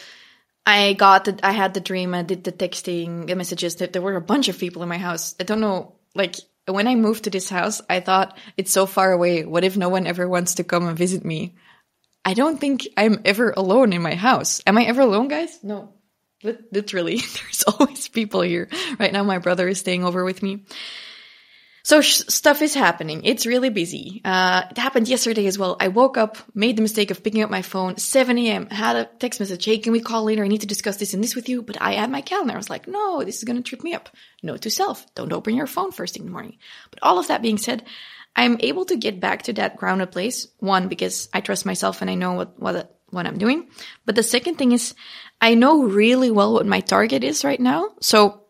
I 0.64 0.92
got 0.92 1.25
the, 1.25 1.38
I 1.42 1.52
had 1.52 1.75
the 1.75 1.81
dream, 1.81 2.14
I 2.14 2.23
did 2.23 2.45
the 2.45 2.52
texting, 2.52 3.26
the 3.26 3.35
messages, 3.35 3.76
that 3.76 3.92
there 3.92 4.02
were 4.02 4.16
a 4.16 4.21
bunch 4.21 4.49
of 4.49 4.59
people 4.59 4.83
in 4.83 4.88
my 4.88 4.99
house. 4.99 5.35
I 5.40 5.45
don't 5.45 5.61
know, 5.61 5.95
like, 6.14 6.37
when 6.66 6.87
I 6.87 6.95
moved 6.95 7.25
to 7.25 7.31
this 7.31 7.49
house, 7.49 7.81
I 7.90 8.00
thought 8.00 8.38
it's 8.57 8.73
so 8.73 8.87
far 8.87 9.11
away. 9.11 9.45
What 9.45 9.64
if 9.64 9.76
no 9.76 9.88
one 9.88 10.07
ever 10.07 10.28
wants 10.28 10.54
to 10.57 10.64
come 10.64 10.87
and 10.87 10.97
visit 10.97 11.25
me? 11.25 11.54
I 12.25 12.35
don't 12.35 12.61
think 12.61 12.87
I'm 12.97 13.21
ever 13.25 13.50
alone 13.57 13.92
in 13.92 14.02
my 14.02 14.14
house. 14.14 14.62
Am 14.64 14.78
I 14.78 14.85
ever 14.85 15.00
alone, 15.00 15.26
guys? 15.26 15.59
No. 15.64 15.92
Literally, 16.45 17.16
there's 17.35 17.64
always 17.64 18.09
people 18.09 18.42
here. 18.42 18.69
Right 18.99 19.12
now, 19.12 19.25
my 19.25 19.38
brother 19.38 19.66
is 19.69 19.81
staying 19.81 20.04
over 20.04 20.25
with 20.25 20.42
me. 20.42 20.64
So 21.82 22.00
sh- 22.00 22.22
stuff 22.28 22.62
is 22.62 22.74
happening. 22.74 23.24
It's 23.24 23.44
really 23.44 23.70
busy. 23.70 24.20
Uh, 24.24 24.62
it 24.70 24.78
happened 24.78 25.08
yesterday 25.08 25.46
as 25.46 25.58
well. 25.58 25.76
I 25.80 25.88
woke 25.88 26.16
up, 26.16 26.36
made 26.54 26.76
the 26.76 26.82
mistake 26.82 27.10
of 27.10 27.24
picking 27.24 27.42
up 27.42 27.50
my 27.50 27.62
phone, 27.62 27.96
7 27.96 28.38
a.m., 28.38 28.68
had 28.70 28.96
a 28.96 29.04
text 29.18 29.40
message. 29.40 29.64
Hey, 29.64 29.78
can 29.78 29.92
we 29.92 30.00
call 30.00 30.24
later? 30.24 30.44
I 30.44 30.48
need 30.48 30.60
to 30.60 30.66
discuss 30.66 30.96
this 30.96 31.12
and 31.12 31.22
this 31.22 31.34
with 31.34 31.48
you. 31.48 31.62
But 31.62 31.80
I 31.80 31.94
had 31.94 32.10
my 32.10 32.20
calendar. 32.20 32.54
I 32.54 32.56
was 32.56 32.70
like, 32.70 32.86
no, 32.86 33.24
this 33.24 33.38
is 33.38 33.44
going 33.44 33.56
to 33.56 33.62
trip 33.62 33.82
me 33.82 33.94
up. 33.94 34.08
Note 34.42 34.62
to 34.62 34.70
self. 34.70 35.12
Don't 35.14 35.32
open 35.32 35.54
your 35.56 35.66
phone 35.66 35.90
first 35.90 36.14
thing 36.14 36.22
in 36.22 36.26
the 36.26 36.32
morning. 36.32 36.58
But 36.90 37.00
all 37.02 37.18
of 37.18 37.28
that 37.28 37.42
being 37.42 37.58
said, 37.58 37.84
I'm 38.36 38.58
able 38.60 38.84
to 38.86 38.96
get 38.96 39.20
back 39.20 39.42
to 39.42 39.52
that 39.54 39.76
grounded 39.76 40.12
place. 40.12 40.46
One, 40.58 40.88
because 40.88 41.28
I 41.34 41.40
trust 41.40 41.66
myself 41.66 42.00
and 42.00 42.10
I 42.10 42.14
know 42.14 42.32
what, 42.32 42.58
what, 42.60 42.96
what 43.10 43.26
I'm 43.26 43.38
doing. 43.38 43.68
But 44.06 44.14
the 44.14 44.22
second 44.22 44.56
thing 44.56 44.72
is 44.72 44.94
I 45.40 45.54
know 45.54 45.82
really 45.82 46.30
well 46.30 46.52
what 46.52 46.66
my 46.66 46.80
target 46.80 47.24
is 47.24 47.44
right 47.44 47.60
now. 47.60 47.90
So 48.00 48.41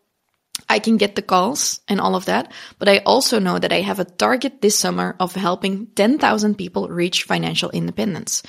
I 0.69 0.79
can 0.79 0.97
get 0.97 1.15
the 1.15 1.21
calls 1.21 1.81
and 1.87 1.99
all 1.99 2.15
of 2.15 2.25
that, 2.25 2.51
but 2.79 2.87
I 2.87 2.99
also 2.99 3.39
know 3.39 3.59
that 3.59 3.73
I 3.73 3.81
have 3.81 3.99
a 3.99 4.05
target 4.05 4.61
this 4.61 4.77
summer 4.77 5.15
of 5.19 5.33
helping 5.33 5.87
10,000 5.95 6.55
people 6.55 6.87
reach 6.87 7.23
financial 7.23 7.69
independence. 7.71 8.43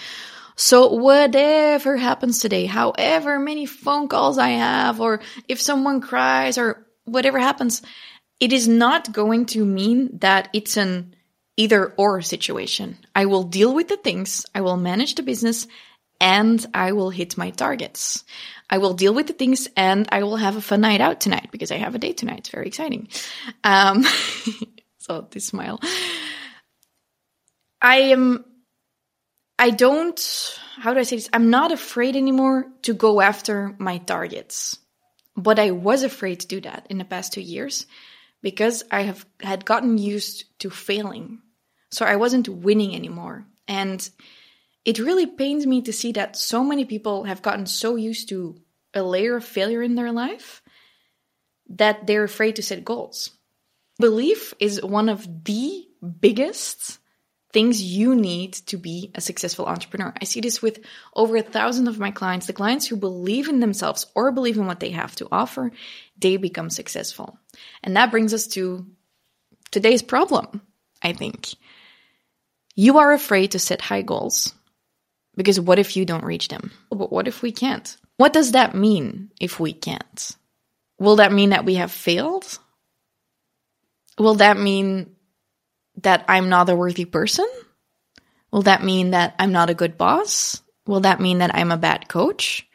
So 0.56 0.92
whatever 0.92 1.96
happens 1.96 2.38
today, 2.38 2.66
however 2.66 3.38
many 3.38 3.66
phone 3.66 4.08
calls 4.08 4.38
I 4.38 4.50
have, 4.50 5.00
or 5.00 5.20
if 5.48 5.60
someone 5.60 6.00
cries 6.00 6.58
or 6.58 6.86
whatever 7.04 7.38
happens, 7.38 7.82
it 8.38 8.52
is 8.52 8.68
not 8.68 9.12
going 9.12 9.46
to 9.46 9.64
mean 9.64 10.18
that 10.18 10.48
it's 10.52 10.76
an 10.76 11.14
either 11.56 11.94
or 11.96 12.20
situation. 12.20 12.98
I 13.14 13.26
will 13.26 13.44
deal 13.44 13.74
with 13.74 13.88
the 13.88 13.96
things, 13.96 14.46
I 14.54 14.60
will 14.60 14.76
manage 14.76 15.14
the 15.14 15.22
business, 15.22 15.66
and 16.20 16.64
I 16.72 16.92
will 16.92 17.10
hit 17.10 17.36
my 17.36 17.50
targets. 17.50 18.24
I 18.70 18.78
will 18.78 18.94
deal 18.94 19.14
with 19.14 19.26
the 19.26 19.32
things 19.32 19.68
and 19.76 20.08
I 20.10 20.22
will 20.22 20.36
have 20.36 20.56
a 20.56 20.60
fun 20.60 20.80
night 20.80 21.00
out 21.00 21.20
tonight 21.20 21.48
because 21.52 21.70
I 21.70 21.76
have 21.76 21.94
a 21.94 21.98
date 21.98 22.16
tonight. 22.16 22.38
It's 22.38 22.48
very 22.48 22.66
exciting. 22.66 23.08
Um, 23.62 24.04
so 24.98 25.28
this 25.30 25.46
smile. 25.46 25.80
I 27.82 27.96
am, 27.96 28.44
I 29.58 29.70
don't, 29.70 30.58
how 30.76 30.94
do 30.94 31.00
I 31.00 31.02
say 31.02 31.16
this? 31.16 31.28
I'm 31.32 31.50
not 31.50 31.72
afraid 31.72 32.16
anymore 32.16 32.66
to 32.82 32.94
go 32.94 33.20
after 33.20 33.74
my 33.78 33.98
targets. 33.98 34.78
But 35.36 35.58
I 35.58 35.72
was 35.72 36.04
afraid 36.04 36.40
to 36.40 36.46
do 36.46 36.60
that 36.60 36.86
in 36.90 36.98
the 36.98 37.04
past 37.04 37.32
two 37.32 37.40
years 37.40 37.86
because 38.40 38.84
I 38.90 39.02
have 39.02 39.26
had 39.40 39.64
gotten 39.64 39.98
used 39.98 40.44
to 40.60 40.70
failing. 40.70 41.40
So 41.90 42.06
I 42.06 42.16
wasn't 42.16 42.48
winning 42.48 42.94
anymore. 42.94 43.46
And 43.66 44.08
it 44.84 44.98
really 44.98 45.26
pains 45.26 45.66
me 45.66 45.82
to 45.82 45.92
see 45.92 46.12
that 46.12 46.36
so 46.36 46.62
many 46.62 46.84
people 46.84 47.24
have 47.24 47.42
gotten 47.42 47.66
so 47.66 47.96
used 47.96 48.28
to 48.28 48.60
a 48.92 49.02
layer 49.02 49.36
of 49.36 49.44
failure 49.44 49.82
in 49.82 49.94
their 49.94 50.12
life 50.12 50.62
that 51.70 52.06
they're 52.06 52.24
afraid 52.24 52.56
to 52.56 52.62
set 52.62 52.84
goals. 52.84 53.30
Belief 53.98 54.54
is 54.60 54.82
one 54.82 55.08
of 55.08 55.44
the 55.44 55.86
biggest 56.20 56.98
things 57.52 57.80
you 57.80 58.16
need 58.16 58.52
to 58.52 58.76
be 58.76 59.12
a 59.14 59.20
successful 59.20 59.66
entrepreneur. 59.66 60.12
I 60.20 60.24
see 60.24 60.40
this 60.40 60.60
with 60.60 60.80
over 61.14 61.36
a 61.36 61.42
thousand 61.42 61.86
of 61.86 62.00
my 62.00 62.10
clients. 62.10 62.46
The 62.46 62.52
clients 62.52 62.86
who 62.86 62.96
believe 62.96 63.48
in 63.48 63.60
themselves 63.60 64.06
or 64.14 64.32
believe 64.32 64.58
in 64.58 64.66
what 64.66 64.80
they 64.80 64.90
have 64.90 65.14
to 65.16 65.28
offer, 65.30 65.70
they 66.18 66.36
become 66.36 66.68
successful. 66.68 67.38
And 67.82 67.96
that 67.96 68.10
brings 68.10 68.34
us 68.34 68.48
to 68.48 68.84
today's 69.70 70.02
problem, 70.02 70.62
I 71.00 71.12
think. 71.12 71.54
You 72.74 72.98
are 72.98 73.12
afraid 73.12 73.52
to 73.52 73.60
set 73.60 73.80
high 73.80 74.02
goals 74.02 74.52
because 75.36 75.60
what 75.60 75.78
if 75.78 75.96
you 75.96 76.04
don't 76.04 76.24
reach 76.24 76.48
them? 76.48 76.70
But 76.90 77.12
what 77.12 77.28
if 77.28 77.42
we 77.42 77.52
can't? 77.52 77.96
What 78.16 78.32
does 78.32 78.52
that 78.52 78.74
mean 78.74 79.30
if 79.40 79.58
we 79.58 79.72
can't? 79.72 80.36
Will 80.98 81.16
that 81.16 81.32
mean 81.32 81.50
that 81.50 81.64
we 81.64 81.74
have 81.74 81.90
failed? 81.90 82.58
Will 84.18 84.36
that 84.36 84.56
mean 84.56 85.16
that 86.02 86.24
I'm 86.28 86.48
not 86.48 86.68
a 86.68 86.76
worthy 86.76 87.04
person? 87.04 87.48
Will 88.52 88.62
that 88.62 88.84
mean 88.84 89.10
that 89.10 89.34
I'm 89.38 89.52
not 89.52 89.70
a 89.70 89.74
good 89.74 89.98
boss? 89.98 90.62
Will 90.86 91.00
that 91.00 91.20
mean 91.20 91.38
that 91.38 91.54
I'm 91.54 91.72
a 91.72 91.76
bad 91.76 92.08
coach? 92.08 92.66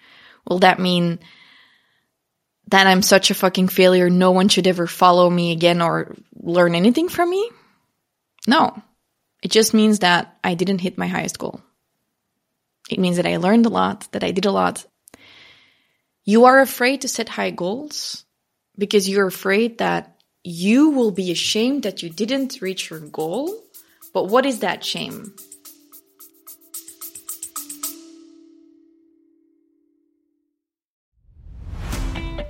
Will 0.47 0.59
that 0.59 0.79
mean 0.79 1.19
that 2.67 2.87
I'm 2.87 3.01
such 3.01 3.31
a 3.31 3.35
fucking 3.35 3.69
failure, 3.69 4.09
no 4.09 4.31
one 4.31 4.49
should 4.49 4.67
ever 4.67 4.87
follow 4.87 5.29
me 5.29 5.51
again 5.51 5.81
or 5.81 6.15
learn 6.35 6.75
anything 6.75 7.09
from 7.09 7.29
me? 7.29 7.49
No. 8.47 8.81
It 9.41 9.51
just 9.51 9.73
means 9.73 9.99
that 9.99 10.37
I 10.43 10.53
didn't 10.53 10.79
hit 10.79 10.97
my 10.97 11.07
highest 11.07 11.39
goal. 11.39 11.61
It 12.89 12.99
means 12.99 13.17
that 13.17 13.27
I 13.27 13.37
learned 13.37 13.67
a 13.67 13.69
lot, 13.69 14.07
that 14.11 14.23
I 14.23 14.31
did 14.31 14.45
a 14.45 14.51
lot. 14.51 14.85
You 16.25 16.45
are 16.45 16.59
afraid 16.59 17.01
to 17.01 17.07
set 17.07 17.29
high 17.29 17.51
goals 17.51 18.25
because 18.77 19.07
you're 19.07 19.27
afraid 19.27 19.77
that 19.77 20.19
you 20.43 20.89
will 20.89 21.11
be 21.11 21.31
ashamed 21.31 21.83
that 21.83 22.01
you 22.01 22.09
didn't 22.09 22.61
reach 22.61 22.89
your 22.89 22.99
goal. 22.99 23.63
But 24.13 24.25
what 24.25 24.45
is 24.45 24.59
that 24.59 24.83
shame? 24.83 25.35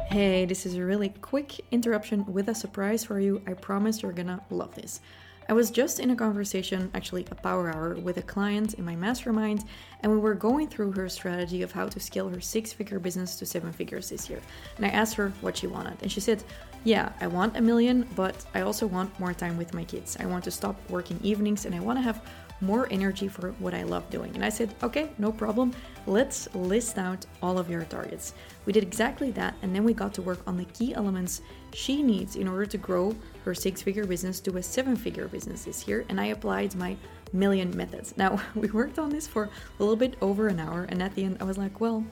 Hey, 0.09 0.45
this 0.45 0.65
is 0.65 0.75
a 0.75 0.83
really 0.83 1.09
quick 1.21 1.61
interruption 1.71 2.25
with 2.25 2.49
a 2.49 2.55
surprise 2.55 3.03
for 3.03 3.19
you. 3.19 3.41
I 3.45 3.53
promise 3.53 4.01
you're 4.01 4.11
gonna 4.11 4.41
love 4.49 4.73
this. 4.73 5.01
I 5.49 5.53
was 5.53 5.71
just 5.71 5.99
in 5.99 6.11
a 6.11 6.15
conversation, 6.15 6.91
actually 6.93 7.25
a 7.31 7.35
power 7.35 7.73
hour, 7.73 7.95
with 7.95 8.17
a 8.17 8.21
client 8.21 8.75
in 8.75 8.85
my 8.85 8.95
mastermind, 8.95 9.63
and 10.01 10.11
we 10.11 10.19
were 10.19 10.35
going 10.35 10.67
through 10.67 10.91
her 10.91 11.09
strategy 11.09 11.63
of 11.63 11.71
how 11.71 11.87
to 11.87 11.99
scale 11.99 12.29
her 12.29 12.39
six 12.39 12.71
figure 12.71 12.99
business 12.99 13.35
to 13.39 13.47
seven 13.47 13.73
figures 13.73 14.09
this 14.11 14.29
year. 14.29 14.41
And 14.77 14.85
I 14.85 14.89
asked 14.89 15.15
her 15.15 15.33
what 15.41 15.57
she 15.57 15.65
wanted, 15.65 15.97
and 16.03 16.11
she 16.11 16.19
said, 16.19 16.43
Yeah, 16.83 17.11
I 17.19 17.25
want 17.25 17.57
a 17.57 17.61
million, 17.61 18.07
but 18.15 18.45
I 18.53 18.61
also 18.61 18.85
want 18.85 19.19
more 19.19 19.33
time 19.33 19.57
with 19.57 19.73
my 19.73 19.83
kids. 19.83 20.15
I 20.19 20.27
want 20.27 20.43
to 20.43 20.51
stop 20.51 20.77
working 20.87 21.19
evenings 21.23 21.65
and 21.65 21.73
I 21.73 21.79
want 21.79 21.97
to 21.97 22.03
have 22.03 22.21
more 22.61 22.87
energy 22.91 23.27
for 23.27 23.51
what 23.59 23.73
I 23.73 23.83
love 23.83 24.09
doing. 24.09 24.35
And 24.35 24.43
I 24.43 24.49
said, 24.49 24.73
okay, 24.83 25.11
no 25.17 25.31
problem. 25.31 25.73
Let's 26.05 26.53
list 26.53 26.97
out 26.97 27.25
all 27.41 27.57
of 27.57 27.69
your 27.69 27.83
targets. 27.85 28.33
We 28.65 28.73
did 28.73 28.83
exactly 28.83 29.31
that, 29.31 29.55
and 29.61 29.73
then 29.73 29.83
we 29.83 29.93
got 29.93 30.13
to 30.15 30.21
work 30.21 30.41
on 30.47 30.57
the 30.57 30.65
key 30.65 30.93
elements 30.93 31.41
she 31.73 32.03
needs 32.03 32.35
in 32.35 32.47
order 32.47 32.65
to 32.65 32.77
grow 32.77 33.15
her 33.45 33.53
six 33.53 33.81
figure 33.81 34.05
business 34.05 34.39
to 34.41 34.57
a 34.57 34.63
seven 34.63 34.95
figure 34.95 35.27
business 35.27 35.65
this 35.65 35.87
year. 35.87 36.05
And 36.09 36.19
I 36.19 36.27
applied 36.27 36.75
my 36.75 36.97
million 37.31 37.75
methods. 37.75 38.13
Now, 38.17 38.41
we 38.55 38.69
worked 38.71 38.99
on 38.99 39.09
this 39.09 39.27
for 39.27 39.45
a 39.45 39.49
little 39.79 39.95
bit 39.95 40.15
over 40.21 40.47
an 40.47 40.59
hour, 40.59 40.83
and 40.89 41.01
at 41.01 41.15
the 41.15 41.23
end, 41.23 41.37
I 41.39 41.45
was 41.45 41.57
like, 41.57 41.79
well, 41.79 42.03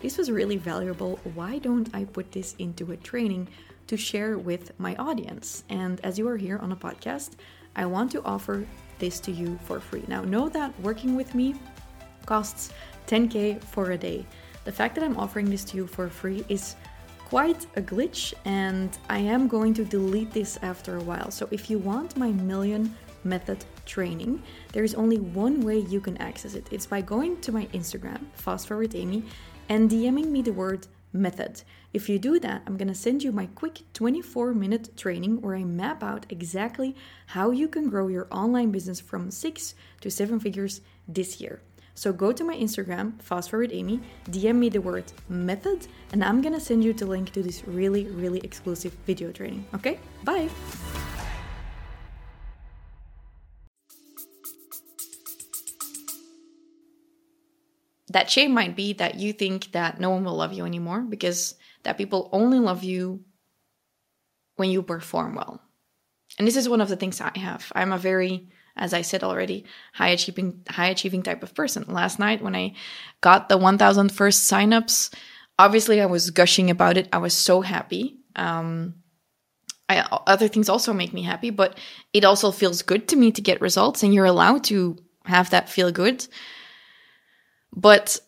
this 0.00 0.18
was 0.18 0.30
really 0.30 0.56
valuable. 0.56 1.20
Why 1.34 1.58
don't 1.58 1.88
I 1.94 2.04
put 2.04 2.32
this 2.32 2.56
into 2.58 2.90
a 2.90 2.96
training 2.96 3.48
to 3.86 3.96
share 3.96 4.36
with 4.36 4.72
my 4.80 4.96
audience? 4.96 5.62
And 5.68 6.00
as 6.00 6.18
you 6.18 6.26
are 6.26 6.36
here 6.36 6.58
on 6.58 6.72
a 6.72 6.76
podcast, 6.76 7.32
I 7.76 7.86
want 7.86 8.10
to 8.12 8.22
offer 8.24 8.66
this 9.02 9.20
to 9.20 9.32
you 9.32 9.58
for 9.64 9.80
free. 9.80 10.04
Now, 10.06 10.22
know 10.22 10.48
that 10.48 10.70
working 10.80 11.16
with 11.16 11.34
me 11.34 11.56
costs 12.24 12.72
10k 13.08 13.62
for 13.64 13.90
a 13.90 13.98
day. 13.98 14.24
The 14.64 14.72
fact 14.72 14.94
that 14.94 15.04
I'm 15.04 15.18
offering 15.18 15.50
this 15.50 15.64
to 15.64 15.76
you 15.76 15.86
for 15.88 16.08
free 16.08 16.44
is 16.48 16.76
quite 17.18 17.66
a 17.76 17.82
glitch, 17.82 18.32
and 18.44 18.96
I 19.10 19.18
am 19.18 19.48
going 19.48 19.74
to 19.74 19.84
delete 19.84 20.30
this 20.30 20.56
after 20.62 20.96
a 20.96 21.02
while. 21.02 21.30
So, 21.32 21.48
if 21.50 21.68
you 21.68 21.78
want 21.78 22.16
my 22.16 22.30
million 22.30 22.96
method 23.24 23.64
training, 23.86 24.42
there 24.72 24.84
is 24.84 24.94
only 24.94 25.18
one 25.18 25.62
way 25.62 25.78
you 25.78 26.00
can 26.00 26.16
access 26.18 26.54
it. 26.54 26.66
It's 26.70 26.86
by 26.86 27.00
going 27.00 27.40
to 27.40 27.50
my 27.50 27.66
Instagram, 27.78 28.20
fast 28.34 28.68
forward 28.68 28.94
Amy, 28.94 29.24
and 29.68 29.90
DMing 29.90 30.28
me 30.30 30.42
the 30.42 30.52
word 30.52 30.86
method. 31.12 31.62
If 31.92 32.08
you 32.08 32.18
do 32.18 32.38
that, 32.40 32.62
I'm 32.66 32.76
gonna 32.76 32.94
send 32.94 33.22
you 33.22 33.32
my 33.32 33.46
quick 33.46 33.82
24 33.92 34.54
minute 34.54 34.96
training 34.96 35.40
where 35.40 35.56
I 35.56 35.64
map 35.64 36.02
out 36.02 36.26
exactly 36.28 36.96
how 37.26 37.50
you 37.50 37.68
can 37.68 37.88
grow 37.88 38.08
your 38.08 38.28
online 38.30 38.70
business 38.70 39.00
from 39.00 39.30
six 39.30 39.74
to 40.00 40.10
seven 40.10 40.40
figures 40.40 40.80
this 41.06 41.40
year. 41.40 41.60
So 41.94 42.12
go 42.12 42.32
to 42.32 42.44
my 42.44 42.56
Instagram, 42.56 43.20
fast 43.20 43.50
forward 43.50 43.70
Amy, 43.72 44.00
DM 44.30 44.56
me 44.56 44.68
the 44.70 44.80
word 44.80 45.04
method, 45.28 45.86
and 46.12 46.24
I'm 46.24 46.40
gonna 46.40 46.60
send 46.60 46.82
you 46.82 46.92
the 46.92 47.06
link 47.06 47.30
to 47.32 47.42
this 47.42 47.66
really, 47.66 48.06
really 48.06 48.40
exclusive 48.40 48.96
video 49.06 49.30
training. 49.30 49.66
Okay? 49.74 49.98
Bye! 50.24 50.48
That 58.12 58.30
shame 58.30 58.52
might 58.52 58.76
be 58.76 58.94
that 58.94 59.16
you 59.16 59.32
think 59.32 59.72
that 59.72 60.00
no 60.00 60.10
one 60.10 60.24
will 60.24 60.36
love 60.36 60.52
you 60.52 60.64
anymore 60.64 61.00
because 61.00 61.54
that 61.82 61.98
people 61.98 62.28
only 62.32 62.58
love 62.58 62.84
you 62.84 63.24
when 64.56 64.70
you 64.70 64.82
perform 64.82 65.34
well. 65.34 65.60
And 66.38 66.46
this 66.46 66.56
is 66.56 66.68
one 66.68 66.80
of 66.80 66.88
the 66.88 66.96
things 66.96 67.20
I 67.20 67.36
have. 67.38 67.70
I'm 67.74 67.92
a 67.92 67.98
very, 67.98 68.48
as 68.76 68.94
I 68.94 69.02
said 69.02 69.22
already, 69.22 69.64
high 69.92 70.08
achieving, 70.08 70.62
high 70.68 70.88
achieving 70.88 71.22
type 71.22 71.42
of 71.42 71.54
person. 71.54 71.84
Last 71.88 72.18
night 72.18 72.42
when 72.42 72.56
I 72.56 72.74
got 73.20 73.48
the 73.48 73.58
1000 73.58 74.10
first 74.10 74.50
signups 74.50 75.14
Obviously, 75.58 76.00
I 76.00 76.06
was 76.06 76.30
gushing 76.30 76.70
about 76.70 76.96
it. 76.96 77.08
I 77.12 77.18
was 77.18 77.34
so 77.34 77.60
happy. 77.60 78.18
Um, 78.36 78.94
I, 79.88 80.06
other 80.26 80.48
things 80.48 80.68
also 80.68 80.92
make 80.92 81.12
me 81.12 81.22
happy, 81.22 81.50
but 81.50 81.78
it 82.12 82.24
also 82.24 82.50
feels 82.50 82.82
good 82.82 83.08
to 83.08 83.16
me 83.16 83.30
to 83.32 83.42
get 83.42 83.60
results, 83.60 84.02
and 84.02 84.14
you're 84.14 84.24
allowed 84.24 84.64
to 84.64 84.96
have 85.26 85.50
that 85.50 85.68
feel 85.68 85.92
good. 85.92 86.26
But 87.74 88.18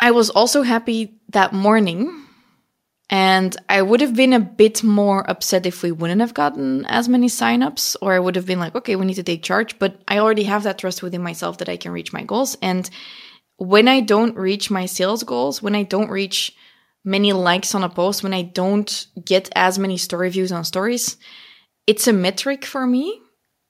I 0.00 0.10
was 0.10 0.30
also 0.30 0.62
happy 0.62 1.18
that 1.30 1.52
morning 1.52 2.26
and 3.08 3.56
I 3.68 3.82
would 3.82 4.00
have 4.00 4.16
been 4.16 4.32
a 4.32 4.40
bit 4.40 4.82
more 4.82 5.28
upset 5.30 5.64
if 5.64 5.82
we 5.82 5.92
wouldn't 5.92 6.20
have 6.20 6.34
gotten 6.34 6.84
as 6.86 7.08
many 7.08 7.28
signups, 7.28 7.96
or 8.02 8.12
I 8.12 8.18
would 8.18 8.34
have 8.34 8.46
been 8.46 8.58
like, 8.58 8.74
okay, 8.74 8.96
we 8.96 9.06
need 9.06 9.14
to 9.14 9.22
take 9.22 9.44
charge. 9.44 9.78
But 9.78 10.00
I 10.08 10.18
already 10.18 10.42
have 10.44 10.64
that 10.64 10.78
trust 10.78 11.02
within 11.02 11.22
myself 11.22 11.58
that 11.58 11.68
I 11.68 11.76
can 11.76 11.92
reach 11.92 12.12
my 12.12 12.24
goals. 12.24 12.56
And 12.60 12.90
when 13.58 13.86
I 13.86 14.00
don't 14.00 14.36
reach 14.36 14.70
my 14.70 14.86
sales 14.86 15.22
goals, 15.22 15.62
when 15.62 15.76
I 15.76 15.84
don't 15.84 16.10
reach 16.10 16.52
many 17.04 17.32
likes 17.32 17.76
on 17.76 17.84
a 17.84 17.88
post, 17.88 18.24
when 18.24 18.34
I 18.34 18.42
don't 18.42 19.06
get 19.24 19.50
as 19.54 19.78
many 19.78 19.98
story 19.98 20.28
views 20.30 20.50
on 20.50 20.64
stories, 20.64 21.16
it's 21.86 22.08
a 22.08 22.12
metric 22.12 22.64
for 22.64 22.84
me, 22.84 23.20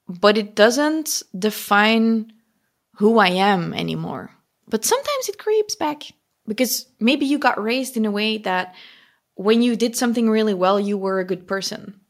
but 0.09 0.39
it 0.39 0.55
doesn't 0.55 1.23
define 1.39 2.33
who 2.97 3.19
I 3.19 3.29
am 3.29 3.75
anymore. 3.75 4.31
But 4.69 4.85
sometimes 4.85 5.29
it 5.29 5.39
creeps 5.39 5.77
back 5.77 6.03
because 6.47 6.87
maybe 6.99 7.27
you 7.27 7.39
got 7.39 7.63
raised 7.63 7.97
in 7.97 8.05
a 8.05 8.11
way 8.11 8.39
that 8.39 8.75
when 9.35 9.63
you 9.63 9.77
did 9.77 9.97
something 9.97 10.29
really 10.29 10.55
well, 10.55 10.81
you 10.81 10.97
were 10.97 11.21
a 11.21 11.25
good 11.25 11.47
person. 11.47 12.01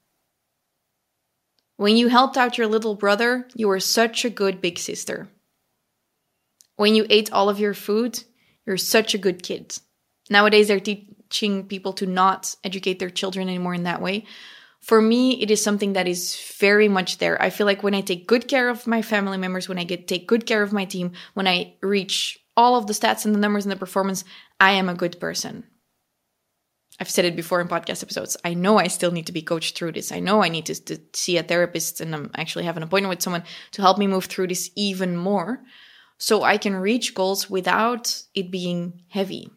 When 1.76 1.96
you 1.96 2.08
helped 2.08 2.38
out 2.38 2.56
your 2.56 2.66
little 2.66 2.94
brother, 2.94 3.46
you 3.54 3.68
were 3.68 3.80
such 3.80 4.24
a 4.24 4.30
good 4.30 4.60
big 4.60 4.78
sister. 4.78 5.28
When 6.76 6.94
you 6.94 7.06
ate 7.10 7.32
all 7.32 7.48
of 7.48 7.60
your 7.60 7.74
food, 7.74 8.22
you're 8.64 8.78
such 8.78 9.14
a 9.14 9.18
good 9.18 9.42
kid. 9.42 9.78
Nowadays, 10.30 10.68
they're 10.68 10.80
teaching 10.80 11.66
people 11.66 11.92
to 11.94 12.06
not 12.06 12.54
educate 12.64 12.98
their 12.98 13.10
children 13.10 13.48
anymore 13.48 13.74
in 13.74 13.84
that 13.84 14.00
way. 14.00 14.24
For 14.80 15.02
me, 15.02 15.42
it 15.42 15.50
is 15.50 15.62
something 15.62 15.94
that 15.94 16.08
is 16.08 16.36
very 16.58 16.88
much 16.88 17.18
there. 17.18 17.40
I 17.42 17.50
feel 17.50 17.66
like 17.66 17.82
when 17.82 17.94
I 17.94 18.00
take 18.00 18.26
good 18.26 18.48
care 18.48 18.68
of 18.68 18.86
my 18.86 19.02
family 19.02 19.36
members, 19.36 19.68
when 19.68 19.78
I 19.78 19.84
get 19.84 20.08
take 20.08 20.26
good 20.26 20.46
care 20.46 20.62
of 20.62 20.72
my 20.72 20.84
team, 20.84 21.12
when 21.34 21.48
I 21.48 21.74
reach 21.82 22.38
all 22.56 22.76
of 22.76 22.86
the 22.86 22.92
stats 22.92 23.24
and 23.24 23.34
the 23.34 23.38
numbers 23.38 23.64
and 23.64 23.72
the 23.72 23.76
performance, 23.76 24.24
I 24.58 24.72
am 24.72 24.88
a 24.88 24.94
good 24.94 25.20
person. 25.20 25.64
I've 26.98 27.10
said 27.10 27.26
it 27.26 27.36
before 27.36 27.60
in 27.60 27.68
podcast 27.68 28.02
episodes. 28.02 28.36
I 28.44 28.54
know 28.54 28.78
I 28.78 28.86
still 28.86 29.10
need 29.10 29.26
to 29.26 29.32
be 29.32 29.42
coached 29.42 29.76
through 29.76 29.92
this. 29.92 30.12
I 30.12 30.20
know 30.20 30.42
I 30.42 30.48
need 30.48 30.66
to, 30.66 30.74
to 30.84 30.98
see 31.12 31.36
a 31.36 31.42
therapist 31.42 32.00
and 32.00 32.14
I'm 32.14 32.30
actually 32.34 32.64
have 32.64 32.76
an 32.76 32.82
appointment 32.82 33.10
with 33.10 33.22
someone 33.22 33.44
to 33.72 33.82
help 33.82 33.98
me 33.98 34.06
move 34.06 34.24
through 34.24 34.46
this 34.46 34.70
even 34.76 35.16
more 35.16 35.62
so 36.18 36.42
I 36.42 36.56
can 36.56 36.74
reach 36.74 37.14
goals 37.14 37.50
without 37.50 38.22
it 38.34 38.50
being 38.50 39.02
heavy. 39.08 39.50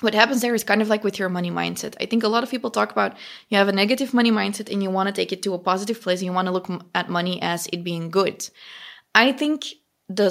What 0.00 0.14
happens 0.14 0.40
there 0.40 0.54
is 0.54 0.64
kind 0.64 0.80
of 0.80 0.88
like 0.88 1.04
with 1.04 1.18
your 1.18 1.28
money 1.28 1.50
mindset. 1.50 1.94
I 2.00 2.06
think 2.06 2.22
a 2.22 2.28
lot 2.28 2.44
of 2.44 2.50
people 2.50 2.70
talk 2.70 2.92
about 2.92 3.16
you 3.48 3.58
have 3.58 3.68
a 3.68 3.72
negative 3.72 4.14
money 4.14 4.30
mindset 4.30 4.72
and 4.72 4.82
you 4.82 4.90
want 4.90 5.08
to 5.08 5.12
take 5.12 5.32
it 5.32 5.42
to 5.42 5.54
a 5.54 5.58
positive 5.58 6.00
place 6.00 6.20
and 6.20 6.26
you 6.26 6.32
want 6.32 6.46
to 6.46 6.52
look 6.52 6.70
at 6.94 7.10
money 7.10 7.42
as 7.42 7.66
it 7.72 7.84
being 7.84 8.10
good. 8.10 8.48
I 9.14 9.32
think 9.32 9.66
the 10.08 10.30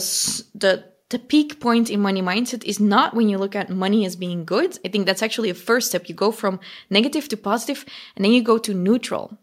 the 0.56 0.86
the 1.10 1.20
peak 1.20 1.60
point 1.60 1.90
in 1.90 2.00
money 2.00 2.22
mindset 2.22 2.64
is 2.64 2.80
not 2.80 3.16
when 3.16 3.30
you 3.30 3.38
look 3.38 3.56
at 3.56 3.70
money 3.70 4.06
as 4.06 4.16
being 4.16 4.46
good. 4.46 4.78
I 4.86 4.90
think 4.90 5.06
that's 5.06 5.24
actually 5.24 5.50
a 5.50 5.56
first 5.56 5.90
step. 5.90 6.08
You 6.08 6.16
go 6.16 6.32
from 6.32 6.60
negative 6.90 7.28
to 7.30 7.38
positive 7.38 7.86
and 8.16 8.24
then 8.24 8.32
you 8.32 8.44
go 8.44 8.58
to 8.60 8.74
neutral. 8.74 9.38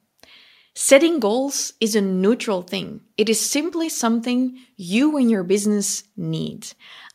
Setting 0.74 1.20
goals 1.20 1.72
is 1.80 1.96
a 1.96 2.00
neutral 2.02 2.62
thing. 2.62 3.00
It 3.16 3.28
is 3.28 3.40
simply 3.40 3.88
something 3.88 4.58
you 4.76 5.16
and 5.16 5.30
your 5.30 5.42
business 5.42 6.04
need. 6.16 6.68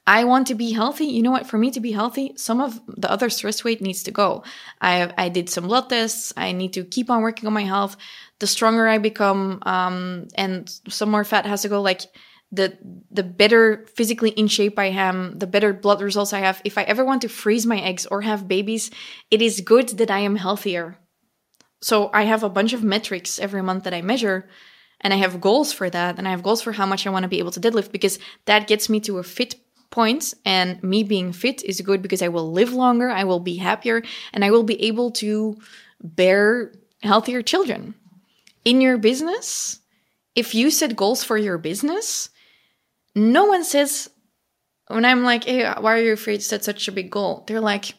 I 0.07 0.23
want 0.23 0.47
to 0.47 0.55
be 0.55 0.71
healthy. 0.71 1.05
You 1.05 1.21
know 1.21 1.31
what? 1.31 1.45
For 1.45 1.59
me 1.59 1.69
to 1.71 1.79
be 1.79 1.91
healthy, 1.91 2.33
some 2.35 2.59
of 2.59 2.81
the 2.87 3.09
other 3.09 3.29
stress 3.29 3.63
weight 3.63 3.81
needs 3.81 4.01
to 4.03 4.11
go. 4.11 4.43
I 4.81 5.13
I 5.15 5.29
did 5.29 5.47
some 5.47 5.67
blood 5.67 5.89
tests. 5.89 6.33
I 6.35 6.53
need 6.53 6.73
to 6.73 6.83
keep 6.83 7.11
on 7.11 7.21
working 7.21 7.45
on 7.45 7.53
my 7.53 7.63
health. 7.63 7.97
The 8.39 8.47
stronger 8.47 8.87
I 8.87 8.97
become, 8.97 9.59
um, 9.61 10.27
and 10.33 10.67
some 10.89 11.11
more 11.11 11.23
fat 11.23 11.45
has 11.45 11.61
to 11.61 11.69
go. 11.69 11.81
Like 11.83 12.01
the 12.51 12.77
the 13.09 13.23
better 13.23 13.85
physically 13.95 14.31
in 14.31 14.47
shape 14.47 14.77
I 14.77 14.85
am, 14.85 15.39
the 15.39 15.47
better 15.47 15.73
blood 15.73 16.01
results 16.01 16.33
I 16.33 16.39
have. 16.39 16.61
If 16.65 16.77
I 16.77 16.83
ever 16.83 17.05
want 17.05 17.21
to 17.21 17.29
freeze 17.29 17.65
my 17.65 17.79
eggs 17.79 18.05
or 18.05 18.21
have 18.21 18.47
babies, 18.47 18.91
it 19.29 19.41
is 19.41 19.61
good 19.61 19.89
that 19.89 20.11
I 20.11 20.19
am 20.19 20.35
healthier. 20.35 20.97
So 21.81 22.09
I 22.13 22.23
have 22.23 22.43
a 22.43 22.49
bunch 22.49 22.73
of 22.73 22.83
metrics 22.83 23.39
every 23.39 23.63
month 23.63 23.85
that 23.85 23.93
I 23.93 24.01
measure 24.01 24.47
and 24.99 25.13
I 25.13 25.17
have 25.17 25.41
goals 25.41 25.73
for 25.73 25.89
that 25.89 26.17
and 26.17 26.27
I 26.27 26.31
have 26.31 26.43
goals 26.43 26.61
for 26.61 26.73
how 26.73 26.85
much 26.85 27.05
I 27.05 27.09
want 27.09 27.23
to 27.23 27.29
be 27.29 27.39
able 27.39 27.51
to 27.51 27.59
deadlift 27.59 27.91
because 27.91 28.19
that 28.45 28.67
gets 28.67 28.87
me 28.87 28.99
to 29.01 29.17
a 29.17 29.23
fit 29.23 29.55
point 29.89 30.33
and 30.45 30.81
me 30.83 31.03
being 31.03 31.33
fit 31.33 31.63
is 31.63 31.81
good 31.81 32.01
because 32.01 32.21
I 32.21 32.29
will 32.29 32.51
live 32.51 32.73
longer, 32.73 33.09
I 33.09 33.23
will 33.23 33.39
be 33.39 33.57
happier 33.57 34.03
and 34.33 34.45
I 34.45 34.51
will 34.51 34.63
be 34.63 34.81
able 34.83 35.11
to 35.11 35.57
bear 36.01 36.71
healthier 37.03 37.41
children. 37.41 37.95
In 38.63 38.79
your 38.79 38.97
business, 38.97 39.79
if 40.35 40.55
you 40.55 40.71
set 40.71 40.95
goals 40.95 41.23
for 41.23 41.37
your 41.37 41.57
business, 41.57 42.29
no 43.15 43.45
one 43.45 43.63
says 43.63 44.09
when 44.87 45.05
I'm 45.05 45.23
like, 45.23 45.45
hey, 45.45 45.71
why 45.79 45.95
are 45.95 46.01
you 46.01 46.13
afraid 46.13 46.37
to 46.37 46.43
set 46.43 46.63
such 46.63 46.87
a 46.87 46.91
big 46.91 47.09
goal? 47.09 47.43
They're 47.47 47.61
like, 47.61 47.93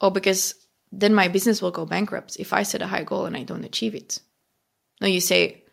oh, 0.00 0.10
because 0.10 0.54
then 0.90 1.14
my 1.14 1.28
business 1.28 1.62
will 1.62 1.70
go 1.70 1.86
bankrupt 1.86 2.36
if 2.38 2.52
I 2.52 2.64
set 2.64 2.82
a 2.82 2.86
high 2.86 3.04
goal 3.04 3.26
and 3.26 3.36
I 3.36 3.44
don't 3.44 3.64
achieve 3.64 3.94
it. 3.94 4.18
No, 5.00 5.06
you 5.06 5.20
say, 5.20 5.64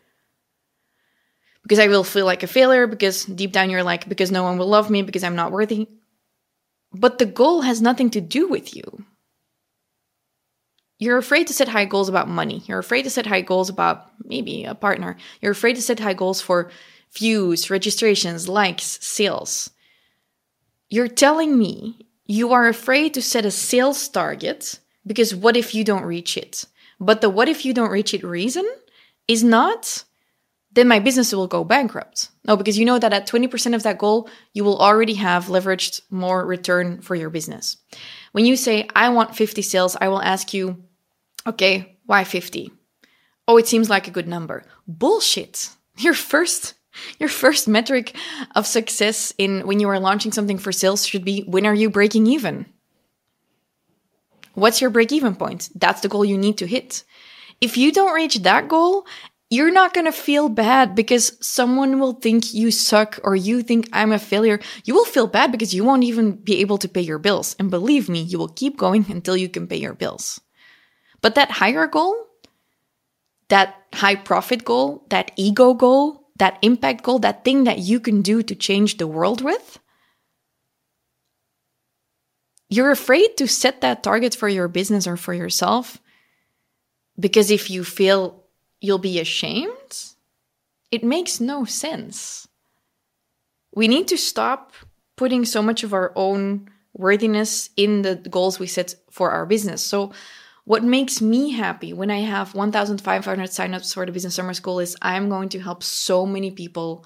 because 1.62 1.78
I 1.78 1.88
will 1.88 2.04
feel 2.04 2.26
like 2.26 2.42
a 2.42 2.46
failure, 2.46 2.86
because 2.86 3.24
deep 3.24 3.52
down 3.52 3.70
you're 3.70 3.82
like, 3.82 4.08
because 4.08 4.30
no 4.30 4.42
one 4.42 4.58
will 4.58 4.66
love 4.66 4.90
me, 4.90 5.02
because 5.02 5.22
I'm 5.22 5.36
not 5.36 5.52
worthy. 5.52 5.88
But 6.92 7.18
the 7.18 7.26
goal 7.26 7.60
has 7.60 7.82
nothing 7.82 8.10
to 8.10 8.20
do 8.20 8.48
with 8.48 8.74
you. 8.74 9.04
You're 10.98 11.18
afraid 11.18 11.46
to 11.46 11.54
set 11.54 11.68
high 11.68 11.84
goals 11.84 12.08
about 12.08 12.28
money. 12.28 12.62
You're 12.66 12.78
afraid 12.78 13.02
to 13.02 13.10
set 13.10 13.26
high 13.26 13.40
goals 13.40 13.68
about 13.68 14.10
maybe 14.24 14.64
a 14.64 14.74
partner. 14.74 15.16
You're 15.40 15.52
afraid 15.52 15.76
to 15.76 15.82
set 15.82 16.00
high 16.00 16.14
goals 16.14 16.40
for 16.40 16.70
views, 17.12 17.70
registrations, 17.70 18.48
likes, 18.48 18.98
sales. 19.00 19.70
You're 20.88 21.08
telling 21.08 21.58
me 21.58 22.06
you 22.26 22.52
are 22.52 22.68
afraid 22.68 23.14
to 23.14 23.22
set 23.22 23.44
a 23.44 23.50
sales 23.50 24.08
target 24.08 24.78
because 25.06 25.34
what 25.34 25.56
if 25.56 25.74
you 25.74 25.84
don't 25.84 26.04
reach 26.04 26.36
it? 26.36 26.64
But 26.98 27.20
the 27.20 27.30
what 27.30 27.48
if 27.48 27.64
you 27.64 27.72
don't 27.72 27.90
reach 27.90 28.14
it 28.14 28.22
reason 28.22 28.68
is 29.26 29.42
not, 29.42 30.04
then 30.72 30.86
my 30.86 30.98
business 30.98 31.32
will 31.32 31.46
go 31.46 31.64
bankrupt. 31.64 32.30
No, 32.44 32.56
because 32.56 32.78
you 32.78 32.84
know 32.84 32.98
that 32.98 33.12
at 33.12 33.26
20% 33.26 33.74
of 33.74 33.82
that 33.82 33.98
goal, 33.98 34.28
you 34.52 34.62
will 34.64 34.78
already 34.78 35.14
have 35.14 35.46
leveraged 35.46 36.02
more 36.10 36.46
return 36.46 37.00
for 37.00 37.14
your 37.14 37.30
business. 37.30 37.76
When 38.32 38.44
you 38.44 38.56
say, 38.56 38.88
I 38.94 39.08
want 39.08 39.34
50 39.34 39.62
sales, 39.62 39.96
I 40.00 40.08
will 40.08 40.22
ask 40.22 40.54
you, 40.54 40.82
okay, 41.46 41.98
why 42.06 42.24
50? 42.24 42.70
Oh, 43.48 43.56
it 43.56 43.66
seems 43.66 43.90
like 43.90 44.06
a 44.06 44.12
good 44.12 44.28
number. 44.28 44.64
Bullshit. 44.86 45.70
Your 45.98 46.14
first 46.14 46.74
your 47.18 47.28
first 47.28 47.68
metric 47.68 48.16
of 48.54 48.66
success 48.66 49.32
in 49.38 49.66
when 49.66 49.80
you 49.80 49.88
are 49.88 50.00
launching 50.00 50.32
something 50.32 50.58
for 50.58 50.72
sales 50.72 51.06
should 51.06 51.24
be 51.24 51.42
when 51.42 51.66
are 51.66 51.74
you 51.74 51.90
breaking 51.90 52.26
even? 52.26 52.66
What's 54.54 54.80
your 54.80 54.90
break 54.90 55.12
even 55.12 55.36
point? 55.36 55.70
That's 55.74 56.00
the 56.00 56.08
goal 56.08 56.24
you 56.24 56.36
need 56.36 56.58
to 56.58 56.66
hit. 56.66 57.04
If 57.60 57.76
you 57.76 57.92
don't 57.92 58.14
reach 58.14 58.36
that 58.42 58.68
goal, 58.68 59.06
you're 59.50 59.72
not 59.72 59.94
going 59.94 60.06
to 60.06 60.12
feel 60.12 60.48
bad 60.48 60.94
because 60.94 61.36
someone 61.44 61.98
will 61.98 62.12
think 62.12 62.54
you 62.54 62.70
suck 62.70 63.18
or 63.24 63.34
you 63.34 63.62
think 63.62 63.88
I'm 63.92 64.12
a 64.12 64.18
failure. 64.18 64.60
You 64.84 64.94
will 64.94 65.04
feel 65.04 65.26
bad 65.26 65.50
because 65.50 65.74
you 65.74 65.84
won't 65.84 66.04
even 66.04 66.32
be 66.32 66.60
able 66.60 66.78
to 66.78 66.88
pay 66.88 67.00
your 67.00 67.18
bills. 67.18 67.56
And 67.58 67.70
believe 67.70 68.08
me, 68.08 68.22
you 68.22 68.38
will 68.38 68.48
keep 68.48 68.76
going 68.76 69.06
until 69.10 69.36
you 69.36 69.48
can 69.48 69.66
pay 69.66 69.76
your 69.76 69.94
bills. 69.94 70.40
But 71.20 71.34
that 71.34 71.50
higher 71.50 71.86
goal, 71.88 72.14
that 73.48 73.74
high 73.92 74.14
profit 74.14 74.64
goal, 74.64 75.04
that 75.10 75.32
ego 75.36 75.74
goal, 75.74 76.19
that 76.40 76.58
impact 76.62 77.04
goal, 77.04 77.20
that 77.20 77.44
thing 77.44 77.64
that 77.64 77.78
you 77.78 78.00
can 78.00 78.22
do 78.22 78.42
to 78.42 78.54
change 78.54 78.96
the 78.96 79.06
world 79.06 79.40
with, 79.42 79.78
you're 82.68 82.90
afraid 82.90 83.36
to 83.36 83.46
set 83.46 83.80
that 83.80 84.02
target 84.02 84.34
for 84.34 84.48
your 84.48 84.68
business 84.68 85.06
or 85.06 85.16
for 85.16 85.34
yourself 85.34 86.00
because 87.18 87.50
if 87.50 87.70
you 87.70 87.84
feel 87.84 88.42
you'll 88.80 88.98
be 88.98 89.20
ashamed, 89.20 90.04
it 90.90 91.04
makes 91.04 91.40
no 91.40 91.64
sense. 91.64 92.48
We 93.74 93.86
need 93.86 94.08
to 94.08 94.16
stop 94.16 94.72
putting 95.16 95.44
so 95.44 95.62
much 95.62 95.84
of 95.84 95.92
our 95.92 96.12
own 96.16 96.70
worthiness 96.94 97.70
in 97.76 98.02
the 98.02 98.16
goals 98.16 98.58
we 98.58 98.66
set 98.66 98.94
for 99.10 99.30
our 99.30 99.46
business. 99.46 99.82
So, 99.82 100.12
what 100.64 100.84
makes 100.84 101.20
me 101.20 101.50
happy 101.50 101.92
when 101.92 102.10
I 102.10 102.20
have 102.20 102.54
1,500 102.54 103.48
signups 103.48 103.94
for 103.94 104.06
the 104.06 104.12
Business 104.12 104.34
Summer 104.34 104.54
School 104.54 104.80
is 104.80 104.96
I'm 105.02 105.28
going 105.28 105.48
to 105.50 105.60
help 105.60 105.82
so 105.82 106.26
many 106.26 106.50
people 106.50 107.04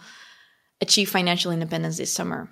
achieve 0.80 1.10
financial 1.10 1.52
independence 1.52 1.96
this 1.96 2.12
summer. 2.12 2.50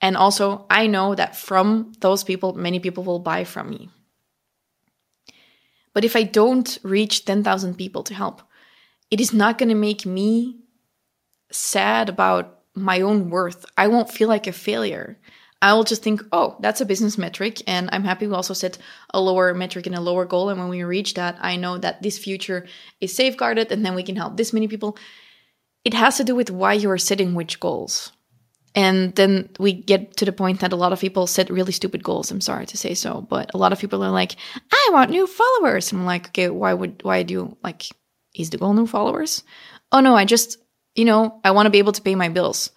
And 0.00 0.16
also, 0.16 0.66
I 0.68 0.88
know 0.88 1.14
that 1.14 1.36
from 1.36 1.92
those 2.00 2.24
people, 2.24 2.54
many 2.54 2.80
people 2.80 3.04
will 3.04 3.20
buy 3.20 3.44
from 3.44 3.70
me. 3.70 3.90
But 5.94 6.04
if 6.04 6.16
I 6.16 6.24
don't 6.24 6.78
reach 6.82 7.24
10,000 7.24 7.76
people 7.76 8.02
to 8.04 8.14
help, 8.14 8.42
it 9.10 9.20
is 9.20 9.32
not 9.32 9.58
going 9.58 9.68
to 9.68 9.74
make 9.74 10.04
me 10.06 10.58
sad 11.52 12.08
about 12.08 12.60
my 12.74 13.00
own 13.02 13.30
worth. 13.30 13.66
I 13.76 13.88
won't 13.88 14.10
feel 14.10 14.28
like 14.28 14.46
a 14.46 14.52
failure. 14.52 15.18
I 15.62 15.74
will 15.74 15.84
just 15.84 16.02
think, 16.02 16.22
oh, 16.32 16.56
that's 16.58 16.80
a 16.80 16.84
business 16.84 17.16
metric. 17.16 17.62
And 17.68 17.88
I'm 17.92 18.02
happy 18.02 18.26
we 18.26 18.34
also 18.34 18.52
set 18.52 18.78
a 19.14 19.20
lower 19.20 19.54
metric 19.54 19.86
and 19.86 19.94
a 19.94 20.00
lower 20.00 20.24
goal. 20.24 20.48
And 20.48 20.58
when 20.58 20.68
we 20.68 20.82
reach 20.82 21.14
that, 21.14 21.38
I 21.40 21.54
know 21.54 21.78
that 21.78 22.02
this 22.02 22.18
future 22.18 22.66
is 23.00 23.14
safeguarded 23.14 23.70
and 23.70 23.86
then 23.86 23.94
we 23.94 24.02
can 24.02 24.16
help 24.16 24.36
this 24.36 24.52
many 24.52 24.66
people. 24.66 24.98
It 25.84 25.94
has 25.94 26.16
to 26.16 26.24
do 26.24 26.34
with 26.34 26.50
why 26.50 26.72
you 26.72 26.90
are 26.90 26.98
setting 26.98 27.34
which 27.34 27.60
goals. 27.60 28.10
And 28.74 29.14
then 29.14 29.50
we 29.60 29.72
get 29.72 30.16
to 30.16 30.24
the 30.24 30.32
point 30.32 30.60
that 30.60 30.72
a 30.72 30.76
lot 30.76 30.92
of 30.92 31.00
people 31.00 31.28
set 31.28 31.48
really 31.50 31.72
stupid 31.72 32.02
goals. 32.02 32.30
I'm 32.30 32.40
sorry 32.40 32.66
to 32.66 32.76
say 32.76 32.94
so, 32.94 33.20
but 33.20 33.54
a 33.54 33.58
lot 33.58 33.72
of 33.72 33.78
people 33.78 34.02
are 34.02 34.10
like, 34.10 34.34
I 34.72 34.90
want 34.92 35.10
new 35.10 35.28
followers. 35.28 35.92
And 35.92 36.00
I'm 36.00 36.06
like, 36.06 36.28
okay, 36.28 36.48
why 36.48 36.74
would, 36.74 37.04
why 37.04 37.22
do 37.22 37.34
you 37.34 37.56
like, 37.62 37.84
is 38.34 38.50
the 38.50 38.58
goal 38.58 38.72
new 38.74 38.86
followers? 38.86 39.44
Oh 39.92 40.00
no, 40.00 40.16
I 40.16 40.24
just, 40.24 40.58
you 40.96 41.04
know, 41.04 41.40
I 41.44 41.52
want 41.52 41.66
to 41.66 41.70
be 41.70 41.78
able 41.78 41.92
to 41.92 42.02
pay 42.02 42.16
my 42.16 42.30
bills. 42.30 42.72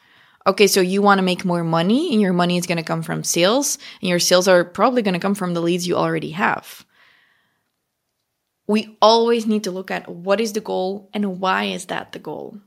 Okay, 0.47 0.67
so 0.67 0.79
you 0.79 1.01
want 1.01 1.17
to 1.17 1.23
make 1.23 1.43
more 1.43 1.63
money 1.63 2.11
and 2.11 2.21
your 2.21 2.33
money 2.33 2.57
is 2.57 2.67
going 2.67 2.77
to 2.77 2.83
come 2.83 3.01
from 3.01 3.23
sales 3.23 3.79
and 4.01 4.09
your 4.09 4.19
sales 4.19 4.47
are 4.47 4.63
probably 4.63 5.01
going 5.01 5.13
to 5.13 5.19
come 5.19 5.33
from 5.33 5.55
the 5.55 5.61
leads 5.61 5.87
you 5.87 5.95
already 5.95 6.31
have. 6.31 6.85
We 8.67 8.95
always 9.01 9.47
need 9.47 9.63
to 9.63 9.71
look 9.71 9.89
at 9.89 10.07
what 10.07 10.39
is 10.39 10.53
the 10.53 10.61
goal 10.61 11.09
and 11.13 11.39
why 11.39 11.65
is 11.65 11.85
that 11.87 12.11
the 12.11 12.19
goal? 12.19 12.59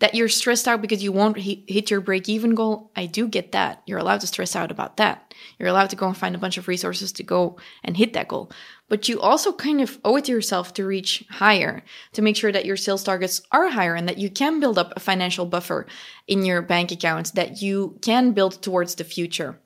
That 0.00 0.14
you're 0.14 0.28
stressed 0.28 0.68
out 0.68 0.82
because 0.82 1.02
you 1.02 1.10
won't 1.10 1.38
hit 1.38 1.90
your 1.90 2.02
break 2.02 2.28
even 2.28 2.54
goal, 2.54 2.90
I 2.94 3.06
do 3.06 3.26
get 3.26 3.52
that. 3.52 3.82
You're 3.86 3.98
allowed 3.98 4.20
to 4.20 4.26
stress 4.26 4.54
out 4.54 4.70
about 4.70 4.98
that. 4.98 5.32
You're 5.58 5.70
allowed 5.70 5.88
to 5.90 5.96
go 5.96 6.06
and 6.06 6.16
find 6.16 6.34
a 6.34 6.38
bunch 6.38 6.58
of 6.58 6.68
resources 6.68 7.12
to 7.12 7.22
go 7.22 7.56
and 7.82 7.96
hit 7.96 8.12
that 8.12 8.28
goal. 8.28 8.50
But 8.88 9.08
you 9.08 9.20
also 9.20 9.52
kind 9.52 9.80
of 9.80 9.98
owe 10.04 10.16
it 10.16 10.26
to 10.26 10.32
yourself 10.32 10.74
to 10.74 10.84
reach 10.84 11.24
higher, 11.30 11.82
to 12.12 12.20
make 12.20 12.36
sure 12.36 12.52
that 12.52 12.66
your 12.66 12.76
sales 12.76 13.04
targets 13.04 13.40
are 13.52 13.70
higher 13.70 13.94
and 13.94 14.06
that 14.06 14.18
you 14.18 14.28
can 14.28 14.60
build 14.60 14.78
up 14.78 14.92
a 14.94 15.00
financial 15.00 15.46
buffer 15.46 15.86
in 16.26 16.44
your 16.44 16.60
bank 16.60 16.92
account 16.92 17.34
that 17.34 17.62
you 17.62 17.98
can 18.02 18.32
build 18.32 18.60
towards 18.60 18.96
the 18.96 19.04
future. 19.04 19.58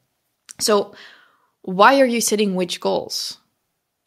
So, 0.61 0.95
why 1.63 2.01
are 2.01 2.07
you 2.07 2.21
setting 2.21 2.55
which 2.55 2.81
goals? 2.81 3.39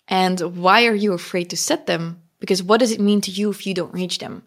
And 0.08 0.40
why 0.58 0.86
are 0.86 0.96
you 0.96 1.14
afraid 1.14 1.50
to 1.50 1.58
set 1.58 1.86
them? 1.86 2.22
Because 2.40 2.64
what 2.64 2.80
does 2.80 2.92
it 2.92 3.00
mean 3.00 3.22
to 3.22 3.32
you 3.32 3.50
if 3.50 3.68
you 3.68 3.74
don't 3.74 3.94
reach 3.94 4.20
them? 4.20 4.44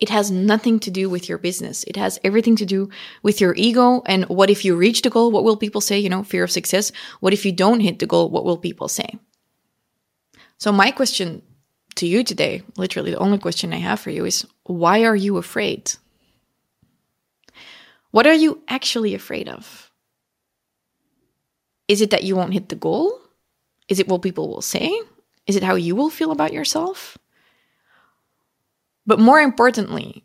It 0.00 0.08
has 0.10 0.30
nothing 0.30 0.78
to 0.80 0.90
do 0.90 1.10
with 1.10 1.28
your 1.28 1.38
business. 1.38 1.84
It 1.84 1.96
has 1.96 2.20
everything 2.22 2.54
to 2.56 2.66
do 2.66 2.88
with 3.22 3.40
your 3.40 3.54
ego. 3.56 4.02
And 4.06 4.24
what 4.26 4.50
if 4.50 4.64
you 4.64 4.76
reach 4.76 5.02
the 5.02 5.10
goal? 5.10 5.32
What 5.32 5.44
will 5.44 5.56
people 5.56 5.80
say? 5.80 5.98
You 5.98 6.08
know, 6.08 6.22
fear 6.22 6.44
of 6.44 6.50
success. 6.52 6.92
What 7.20 7.32
if 7.32 7.44
you 7.44 7.52
don't 7.52 7.80
hit 7.80 7.98
the 7.98 8.06
goal? 8.06 8.30
What 8.30 8.44
will 8.44 8.58
people 8.58 8.88
say? 8.88 9.18
So 10.58 10.70
my 10.70 10.92
question 10.92 11.42
to 11.96 12.06
you 12.06 12.22
today, 12.22 12.62
literally 12.76 13.10
the 13.10 13.18
only 13.18 13.38
question 13.38 13.72
I 13.72 13.78
have 13.78 13.98
for 13.98 14.10
you 14.10 14.24
is 14.24 14.46
why 14.64 15.04
are 15.04 15.16
you 15.16 15.36
afraid? 15.36 15.92
What 18.12 18.26
are 18.26 18.34
you 18.34 18.62
actually 18.68 19.14
afraid 19.14 19.48
of? 19.48 19.90
Is 21.88 22.00
it 22.00 22.10
that 22.10 22.22
you 22.22 22.36
won't 22.36 22.52
hit 22.52 22.68
the 22.68 22.76
goal? 22.76 23.18
Is 23.88 23.98
it 23.98 24.08
what 24.08 24.22
people 24.22 24.48
will 24.48 24.62
say? 24.62 24.92
Is 25.46 25.56
it 25.56 25.62
how 25.62 25.74
you 25.74 25.96
will 25.96 26.10
feel 26.10 26.30
about 26.30 26.52
yourself? 26.52 27.18
But 29.08 29.18
more 29.18 29.40
importantly, 29.40 30.22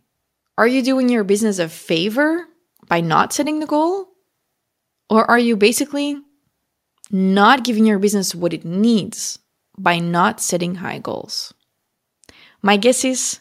are 0.58 0.67
you 0.67 0.84
doing 0.84 1.08
your 1.08 1.24
business 1.24 1.58
a 1.58 1.69
favor 1.69 2.46
by 2.89 3.00
not 3.00 3.32
setting 3.32 3.62
the 3.62 3.65
goal? 3.65 4.10
Or 5.10 5.24
are 5.32 5.39
you 5.39 5.56
basically 5.56 6.17
not 7.10 7.63
giving 7.63 7.86
your 7.86 7.98
business 7.98 8.36
what 8.36 8.52
it 8.52 8.65
needs 8.65 9.39
by 9.78 10.00
not 10.00 10.41
setting 10.41 10.76
high 10.76 11.00
goals? 11.00 11.54
My 12.62 12.76
guess 12.76 13.06
is 13.06 13.39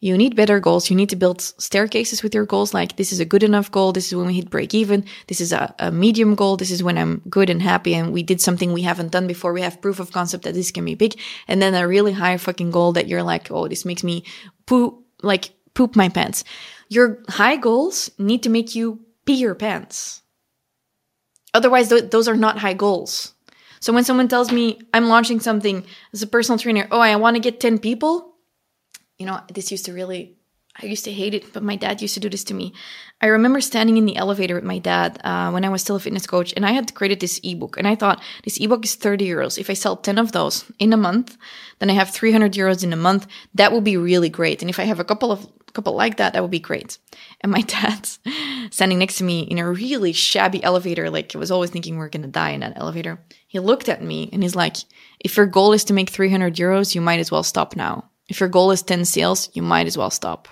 you 0.00 0.16
need 0.16 0.36
better 0.36 0.60
goals. 0.60 0.90
You 0.90 0.94
need 0.96 1.08
to 1.08 1.16
build 1.16 1.40
staircases 1.40 2.22
with 2.22 2.32
your 2.32 2.46
goals. 2.46 2.72
Like, 2.72 2.96
this 2.96 3.10
is 3.10 3.18
a 3.18 3.24
good 3.24 3.42
enough 3.42 3.72
goal. 3.72 3.92
This 3.92 4.06
is 4.06 4.14
when 4.14 4.28
we 4.28 4.34
hit 4.34 4.48
break 4.48 4.74
even. 4.74 5.04
This 5.26 5.40
is 5.40 5.52
a, 5.52 5.74
a, 5.80 5.90
medium 5.90 6.36
goal. 6.36 6.56
This 6.56 6.70
is 6.70 6.84
when 6.84 6.96
I'm 6.96 7.20
good 7.28 7.50
and 7.50 7.60
happy 7.60 7.94
and 7.94 8.12
we 8.12 8.22
did 8.22 8.40
something 8.40 8.72
we 8.72 8.82
haven't 8.82 9.10
done 9.10 9.26
before. 9.26 9.52
We 9.52 9.62
have 9.62 9.82
proof 9.82 9.98
of 9.98 10.12
concept 10.12 10.44
that 10.44 10.54
this 10.54 10.70
can 10.70 10.84
be 10.84 10.94
big. 10.94 11.18
And 11.48 11.60
then 11.60 11.74
a 11.74 11.88
really 11.88 12.12
high 12.12 12.36
fucking 12.36 12.70
goal 12.70 12.92
that 12.92 13.08
you're 13.08 13.24
like, 13.24 13.50
oh, 13.50 13.66
this 13.66 13.84
makes 13.84 14.04
me 14.04 14.22
poop, 14.68 15.02
like 15.22 15.50
poop 15.74 15.96
my 15.96 16.08
pants. 16.08 16.44
Your 16.88 17.22
high 17.28 17.56
goals 17.56 18.10
need 18.18 18.42
to 18.42 18.50
make 18.50 18.74
you 18.74 19.00
pee 19.24 19.34
your 19.34 19.54
pants. 19.54 20.22
Otherwise, 21.54 21.88
th- 21.88 22.10
those 22.10 22.28
are 22.28 22.36
not 22.36 22.58
high 22.58 22.74
goals. 22.74 23.32
So 23.80 23.92
when 23.92 24.04
someone 24.04 24.28
tells 24.28 24.52
me 24.52 24.78
I'm 24.92 25.08
launching 25.08 25.40
something 25.40 25.84
as 26.12 26.22
a 26.22 26.26
personal 26.26 26.58
trainer, 26.58 26.86
oh, 26.90 27.00
I 27.00 27.16
want 27.16 27.36
to 27.36 27.40
get 27.40 27.60
10 27.60 27.78
people, 27.78 28.34
you 29.18 29.26
know, 29.26 29.40
this 29.52 29.70
used 29.70 29.86
to 29.86 29.92
really, 29.92 30.36
I 30.80 30.86
used 30.86 31.04
to 31.06 31.12
hate 31.12 31.34
it, 31.34 31.52
but 31.52 31.62
my 31.62 31.74
dad 31.74 32.00
used 32.00 32.14
to 32.14 32.20
do 32.20 32.28
this 32.28 32.44
to 32.44 32.54
me. 32.54 32.72
I 33.20 33.26
remember 33.26 33.60
standing 33.60 33.96
in 33.96 34.06
the 34.06 34.16
elevator 34.16 34.54
with 34.54 34.64
my 34.64 34.78
dad 34.78 35.20
uh, 35.24 35.50
when 35.50 35.64
I 35.64 35.68
was 35.70 35.82
still 35.82 35.96
a 35.96 36.00
fitness 36.00 36.26
coach, 36.26 36.52
and 36.56 36.64
I 36.64 36.70
had 36.70 36.94
created 36.94 37.18
this 37.18 37.40
ebook. 37.42 37.76
And 37.76 37.86
I 37.88 37.96
thought, 37.96 38.22
this 38.44 38.60
ebook 38.60 38.84
is 38.84 38.94
30 38.94 39.26
euros. 39.26 39.58
If 39.58 39.70
I 39.70 39.72
sell 39.74 39.96
10 39.96 40.18
of 40.18 40.30
those 40.30 40.70
in 40.78 40.92
a 40.92 40.96
month, 40.96 41.36
then 41.80 41.90
I 41.90 41.94
have 41.94 42.10
300 42.10 42.52
euros 42.52 42.84
in 42.84 42.92
a 42.92 42.96
month. 42.96 43.26
That 43.54 43.72
would 43.72 43.82
be 43.82 43.96
really 43.96 44.28
great. 44.28 44.62
And 44.62 44.70
if 44.70 44.78
I 44.78 44.84
have 44.84 45.00
a 45.00 45.04
couple 45.04 45.32
of 45.32 45.48
couple 45.74 45.94
like 45.94 46.16
that, 46.16 46.32
that 46.32 46.42
would 46.42 46.50
be 46.50 46.58
great. 46.58 46.98
And 47.40 47.52
my 47.52 47.60
dad's 47.74 48.18
standing 48.70 48.98
next 48.98 49.18
to 49.18 49.24
me 49.24 49.40
in 49.40 49.58
a 49.58 49.70
really 49.70 50.12
shabby 50.12 50.62
elevator, 50.64 51.10
like 51.10 51.34
I 51.34 51.38
was 51.38 51.50
always 51.50 51.70
thinking 51.70 51.94
we 51.94 51.98
we're 52.00 52.08
gonna 52.08 52.28
die 52.28 52.50
in 52.50 52.60
that 52.60 52.76
elevator. 52.76 53.20
He 53.48 53.58
looked 53.60 53.88
at 53.88 54.02
me 54.02 54.28
and 54.32 54.42
he's 54.42 54.56
like, 54.56 54.76
if 55.20 55.36
your 55.36 55.46
goal 55.46 55.72
is 55.72 55.84
to 55.84 55.92
make 55.92 56.10
300 56.10 56.54
euros, 56.54 56.94
you 56.94 57.00
might 57.00 57.20
as 57.20 57.30
well 57.30 57.42
stop 57.42 57.76
now. 57.76 58.10
If 58.28 58.40
your 58.40 58.48
goal 58.48 58.70
is 58.70 58.82
10 58.82 59.04
sales, 59.04 59.50
you 59.54 59.62
might 59.62 59.86
as 59.86 59.96
well 59.96 60.10
stop. 60.10 60.48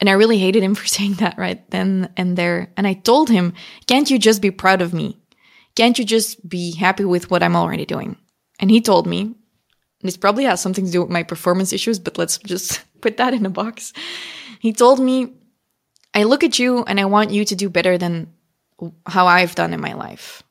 And 0.00 0.08
I 0.08 0.14
really 0.14 0.38
hated 0.38 0.62
him 0.62 0.74
for 0.80 0.86
saying 0.86 1.14
that 1.14 1.38
right 1.38 1.68
then 1.70 2.10
and 2.16 2.36
there. 2.36 2.72
And 2.76 2.86
I 2.86 2.94
told 2.94 3.28
him, 3.28 3.54
can't 3.86 4.10
you 4.10 4.18
just 4.18 4.42
be 4.42 4.50
proud 4.50 4.82
of 4.82 4.94
me? 4.94 5.18
Can't 5.76 5.98
you 5.98 6.04
just 6.04 6.46
be 6.48 6.74
happy 6.74 7.04
with 7.04 7.30
what 7.30 7.42
I'm 7.42 7.56
already 7.56 7.86
doing? 7.86 8.16
And 8.58 8.70
he 8.70 8.80
told 8.80 9.06
me, 9.06 9.34
this 10.02 10.16
probably 10.16 10.44
has 10.44 10.60
something 10.60 10.86
to 10.86 10.90
do 10.90 11.02
with 11.02 11.10
my 11.10 11.22
performance 11.22 11.72
issues, 11.72 11.98
but 11.98 12.18
let's 12.18 12.38
just 12.38 12.82
put 13.00 13.18
that 13.18 13.34
in 13.34 13.46
a 13.46 13.50
box. 13.50 13.92
He 14.58 14.72
told 14.72 14.98
me, 15.00 15.34
I 16.12 16.24
look 16.24 16.42
at 16.42 16.58
you 16.58 16.84
and 16.84 16.98
I 16.98 17.04
want 17.04 17.30
you 17.30 17.44
to 17.44 17.54
do 17.54 17.70
better 17.70 17.96
than 17.96 18.32
how 19.06 19.26
I've 19.26 19.54
done 19.54 19.72
in 19.72 19.80
my 19.80 19.92
life. 19.92 20.42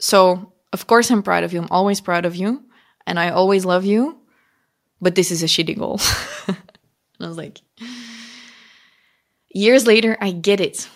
So, 0.00 0.54
of 0.72 0.86
course, 0.86 1.10
I'm 1.10 1.22
proud 1.22 1.44
of 1.44 1.52
you. 1.52 1.60
I'm 1.60 1.68
always 1.70 2.00
proud 2.00 2.24
of 2.24 2.34
you. 2.34 2.64
And 3.06 3.18
I 3.18 3.30
always 3.30 3.64
love 3.64 3.84
you 3.84 4.20
but 5.00 5.14
this 5.14 5.30
is 5.30 5.42
a 5.42 5.46
shitty 5.46 5.78
goal. 5.78 6.00
and 6.48 6.56
I 7.20 7.28
was 7.28 7.36
like, 7.36 7.60
years 9.50 9.86
later, 9.86 10.16
I 10.20 10.32
get 10.32 10.60
it. 10.60 10.88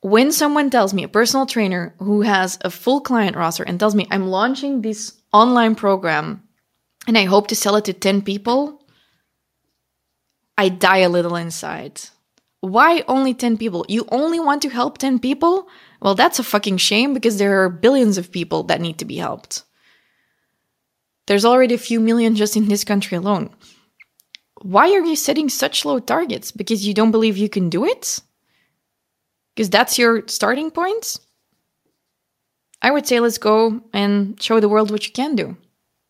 When 0.00 0.30
someone 0.32 0.70
tells 0.70 0.94
me, 0.94 1.02
a 1.02 1.08
personal 1.08 1.46
trainer 1.46 1.94
who 1.98 2.22
has 2.22 2.58
a 2.62 2.70
full 2.70 3.00
client 3.00 3.36
roster 3.36 3.64
and 3.64 3.78
tells 3.78 3.94
me, 3.94 4.06
I'm 4.10 4.28
launching 4.28 4.82
this 4.82 5.14
online 5.32 5.74
program 5.74 6.42
and 7.06 7.16
I 7.16 7.24
hope 7.24 7.48
to 7.48 7.56
sell 7.56 7.76
it 7.76 7.84
to 7.86 7.92
10 7.92 8.22
people, 8.22 8.82
I 10.58 10.68
die 10.68 10.98
a 10.98 11.08
little 11.08 11.36
inside. 11.36 12.00
Why 12.60 13.04
only 13.06 13.34
10 13.34 13.58
people? 13.58 13.84
You 13.88 14.06
only 14.10 14.40
want 14.40 14.62
to 14.62 14.68
help 14.68 14.98
10 14.98 15.18
people? 15.18 15.68
Well, 16.00 16.14
that's 16.14 16.38
a 16.38 16.44
fucking 16.44 16.78
shame 16.78 17.14
because 17.14 17.38
there 17.38 17.62
are 17.62 17.68
billions 17.68 18.18
of 18.18 18.32
people 18.32 18.64
that 18.64 18.80
need 18.80 18.98
to 18.98 19.04
be 19.04 19.16
helped. 19.16 19.62
There's 21.26 21.44
already 21.44 21.74
a 21.74 21.78
few 21.78 22.00
million 22.00 22.36
just 22.36 22.56
in 22.56 22.68
this 22.68 22.84
country 22.84 23.16
alone. 23.16 23.50
Why 24.66 24.92
are 24.94 25.04
you 25.04 25.14
setting 25.14 25.48
such 25.48 25.84
low 25.84 26.00
targets? 26.00 26.50
Because 26.50 26.84
you 26.84 26.92
don't 26.92 27.12
believe 27.12 27.36
you 27.36 27.48
can 27.48 27.70
do 27.70 27.84
it? 27.84 28.18
Because 29.54 29.70
that's 29.70 29.96
your 29.96 30.26
starting 30.26 30.72
point? 30.72 31.20
I 32.82 32.90
would 32.90 33.06
say 33.06 33.20
let's 33.20 33.38
go 33.38 33.80
and 33.92 34.42
show 34.42 34.58
the 34.58 34.68
world 34.68 34.90
what 34.90 35.06
you 35.06 35.12
can 35.12 35.36
do. 35.36 35.56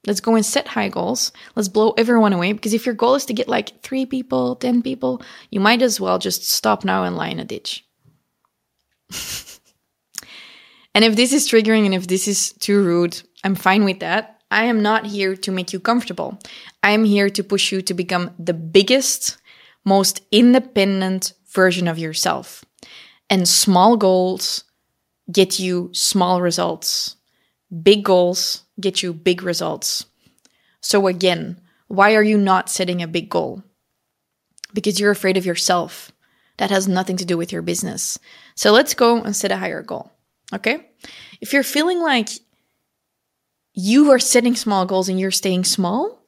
Let's 0.06 0.20
go 0.20 0.36
and 0.36 0.46
set 0.46 0.68
high 0.68 0.88
goals. 0.88 1.32
Let's 1.54 1.68
blow 1.68 1.90
everyone 1.98 2.32
away. 2.32 2.54
Because 2.54 2.72
if 2.72 2.86
your 2.86 2.94
goal 2.94 3.14
is 3.14 3.26
to 3.26 3.34
get 3.34 3.46
like 3.46 3.82
three 3.82 4.06
people, 4.06 4.56
10 4.56 4.80
people, 4.80 5.20
you 5.50 5.60
might 5.60 5.82
as 5.82 6.00
well 6.00 6.18
just 6.18 6.48
stop 6.48 6.82
now 6.82 7.04
and 7.04 7.14
lie 7.14 7.28
in 7.28 7.40
a 7.40 7.44
ditch. 7.44 7.84
and 10.94 11.04
if 11.04 11.14
this 11.14 11.34
is 11.34 11.46
triggering 11.46 11.84
and 11.84 11.94
if 11.94 12.06
this 12.06 12.26
is 12.26 12.54
too 12.54 12.82
rude, 12.82 13.20
I'm 13.44 13.54
fine 13.54 13.84
with 13.84 14.00
that. 14.00 14.35
I 14.50 14.64
am 14.64 14.82
not 14.82 15.06
here 15.06 15.34
to 15.36 15.50
make 15.50 15.72
you 15.72 15.80
comfortable. 15.80 16.38
I 16.82 16.90
am 16.90 17.04
here 17.04 17.28
to 17.30 17.42
push 17.42 17.72
you 17.72 17.82
to 17.82 17.94
become 17.94 18.30
the 18.38 18.54
biggest, 18.54 19.38
most 19.84 20.22
independent 20.30 21.32
version 21.48 21.88
of 21.88 21.98
yourself. 21.98 22.64
And 23.28 23.48
small 23.48 23.96
goals 23.96 24.64
get 25.30 25.58
you 25.58 25.90
small 25.92 26.40
results. 26.40 27.16
Big 27.82 28.04
goals 28.04 28.62
get 28.80 29.02
you 29.02 29.12
big 29.12 29.42
results. 29.42 30.06
So, 30.80 31.08
again, 31.08 31.60
why 31.88 32.14
are 32.14 32.22
you 32.22 32.38
not 32.38 32.70
setting 32.70 33.02
a 33.02 33.08
big 33.08 33.28
goal? 33.28 33.64
Because 34.72 35.00
you're 35.00 35.10
afraid 35.10 35.36
of 35.36 35.46
yourself. 35.46 36.12
That 36.58 36.70
has 36.70 36.86
nothing 36.86 37.16
to 37.16 37.24
do 37.24 37.36
with 37.36 37.52
your 37.52 37.62
business. 37.62 38.18
So, 38.54 38.70
let's 38.70 38.94
go 38.94 39.20
and 39.20 39.34
set 39.34 39.50
a 39.50 39.56
higher 39.56 39.82
goal. 39.82 40.12
Okay? 40.54 40.90
If 41.40 41.52
you're 41.52 41.64
feeling 41.64 42.00
like 42.00 42.28
you 43.76 44.10
are 44.10 44.18
setting 44.18 44.56
small 44.56 44.86
goals 44.86 45.08
and 45.08 45.20
you're 45.20 45.30
staying 45.30 45.62
small, 45.64 46.18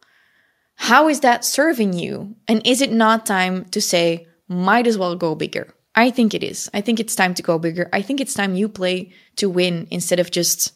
how 0.77 1.09
is 1.09 1.21
that 1.21 1.45
serving 1.45 1.95
you? 1.95 2.37
And 2.47 2.65
is 2.65 2.83
it 2.83 2.93
not 2.93 3.27
time 3.27 3.65
to 3.71 3.81
say, 3.81 4.29
might 4.49 4.87
as 4.87 4.99
well 4.99 5.17
go 5.17 5.35
bigger? 5.35 5.75
I 5.95 6.11
think 6.11 6.35
it 6.35 6.45
is. 6.45 6.71
I 6.75 6.83
think 6.83 7.01
it's 7.01 7.17
time 7.17 7.35
to 7.35 7.43
go 7.43 7.59
bigger. 7.59 7.89
I 7.93 8.03
think 8.03 8.21
it's 8.21 8.35
time 8.35 8.55
you 8.55 8.69
play 8.69 9.13
to 9.37 9.49
win 9.49 9.89
instead 9.91 10.21
of 10.21 10.31
just 10.31 10.75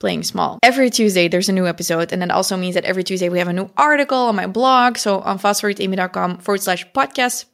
playing 0.00 0.24
small. 0.24 0.58
Every 0.62 0.90
Tuesday, 0.90 1.28
there's 1.28 1.48
a 1.48 1.52
new 1.52 1.66
episode. 1.66 2.12
And 2.12 2.20
that 2.20 2.32
also 2.32 2.56
means 2.56 2.74
that 2.74 2.84
every 2.84 3.04
Tuesday, 3.04 3.28
we 3.28 3.38
have 3.38 3.48
a 3.48 3.52
new 3.52 3.70
article 3.76 4.18
on 4.18 4.36
my 4.36 4.46
blog. 4.46 4.98
So 4.98 5.20
on 5.20 5.38
fastforwardamy.com 5.38 6.38
forward 6.38 6.62
slash 6.62 6.84
podcast, 6.92 7.46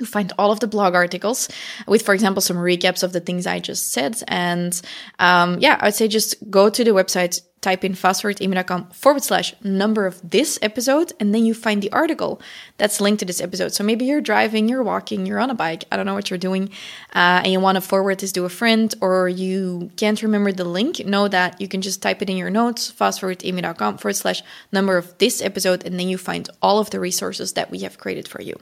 you 0.00 0.06
find 0.06 0.32
all 0.36 0.50
of 0.50 0.60
the 0.60 0.66
blog 0.66 0.94
articles 0.94 1.48
with, 1.86 2.02
for 2.02 2.12
example, 2.12 2.40
some 2.40 2.56
recaps 2.56 3.02
of 3.02 3.12
the 3.12 3.20
things 3.20 3.46
I 3.46 3.60
just 3.60 3.92
said. 3.92 4.20
And 4.26 4.78
um, 5.18 5.58
yeah, 5.60 5.78
I'd 5.80 5.94
say 5.94 6.08
just 6.08 6.50
go 6.50 6.70
to 6.70 6.84
the 6.84 6.90
website 6.90 7.40
type 7.60 7.84
in 7.84 7.92
fastforwardamy.com 7.92 8.88
forward 8.88 9.22
slash 9.22 9.54
number 9.62 10.06
of 10.06 10.18
this 10.28 10.58
episode, 10.62 11.12
and 11.20 11.34
then 11.34 11.44
you 11.44 11.52
find 11.52 11.82
the 11.82 11.92
article 11.92 12.40
that's 12.78 13.00
linked 13.00 13.20
to 13.20 13.26
this 13.26 13.40
episode. 13.40 13.72
So 13.72 13.84
maybe 13.84 14.06
you're 14.06 14.22
driving, 14.22 14.68
you're 14.68 14.82
walking, 14.82 15.26
you're 15.26 15.38
on 15.38 15.50
a 15.50 15.54
bike, 15.54 15.84
I 15.92 15.96
don't 15.96 16.06
know 16.06 16.14
what 16.14 16.30
you're 16.30 16.38
doing, 16.38 16.70
uh, 17.14 17.42
and 17.44 17.52
you 17.52 17.60
want 17.60 17.76
to 17.76 17.82
forward 17.82 18.20
this 18.20 18.32
to 18.32 18.44
a 18.46 18.48
friend, 18.48 18.94
or 19.00 19.28
you 19.28 19.90
can't 19.96 20.22
remember 20.22 20.52
the 20.52 20.64
link, 20.64 21.04
know 21.04 21.28
that 21.28 21.60
you 21.60 21.68
can 21.68 21.82
just 21.82 22.00
type 22.00 22.22
it 22.22 22.30
in 22.30 22.36
your 22.36 22.50
notes, 22.50 22.90
fastforwardamy.com 22.90 23.98
forward 23.98 24.16
slash 24.16 24.42
number 24.72 24.96
of 24.96 25.16
this 25.18 25.42
episode, 25.42 25.84
and 25.84 26.00
then 26.00 26.08
you 26.08 26.16
find 26.16 26.48
all 26.62 26.78
of 26.78 26.90
the 26.90 27.00
resources 27.00 27.52
that 27.52 27.70
we 27.70 27.80
have 27.80 27.98
created 27.98 28.26
for 28.26 28.40
you. 28.40 28.54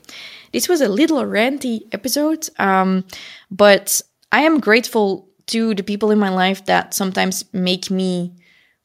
This 0.52 0.68
was 0.68 0.80
a 0.80 0.88
little 0.88 1.22
ranty 1.22 1.82
episode, 1.92 2.48
um, 2.58 3.04
but 3.50 4.02
I 4.32 4.42
am 4.42 4.58
grateful 4.58 5.28
to 5.46 5.74
the 5.74 5.82
people 5.82 6.10
in 6.10 6.18
my 6.18 6.28
life 6.28 6.66
that 6.66 6.94
sometimes 6.94 7.44
make 7.52 7.90
me 7.90 8.32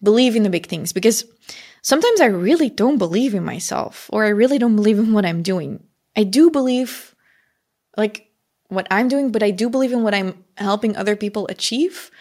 believe 0.04 0.36
in 0.36 0.44
the 0.44 0.50
big 0.50 0.68
things 0.68 0.94
because 0.94 1.26
sometimes 1.82 2.22
I 2.22 2.26
really 2.26 2.70
don't 2.70 2.98
believe 2.98 3.34
in 3.34 3.44
myself 3.44 4.10
or 4.12 4.26
I 4.26 4.30
really 4.30 4.60
don't 4.60 4.76
believe 4.76 5.00
in 5.00 5.14
what 5.14 5.26
I'm 5.26 5.42
doing. 5.42 5.84
I 6.16 6.24
do 6.24 6.52
believe 6.52 7.16
like 7.98 8.30
what 8.68 8.88
I'm 8.92 9.08
doing, 9.08 9.32
but 9.32 9.44
I 9.44 9.52
do 9.52 9.70
believe 9.70 9.94
in 9.94 10.04
what 10.04 10.14
I'm 10.14 10.44
helping 10.58 10.96
other 10.96 11.16
people 11.16 11.48
achieve. 11.48 12.12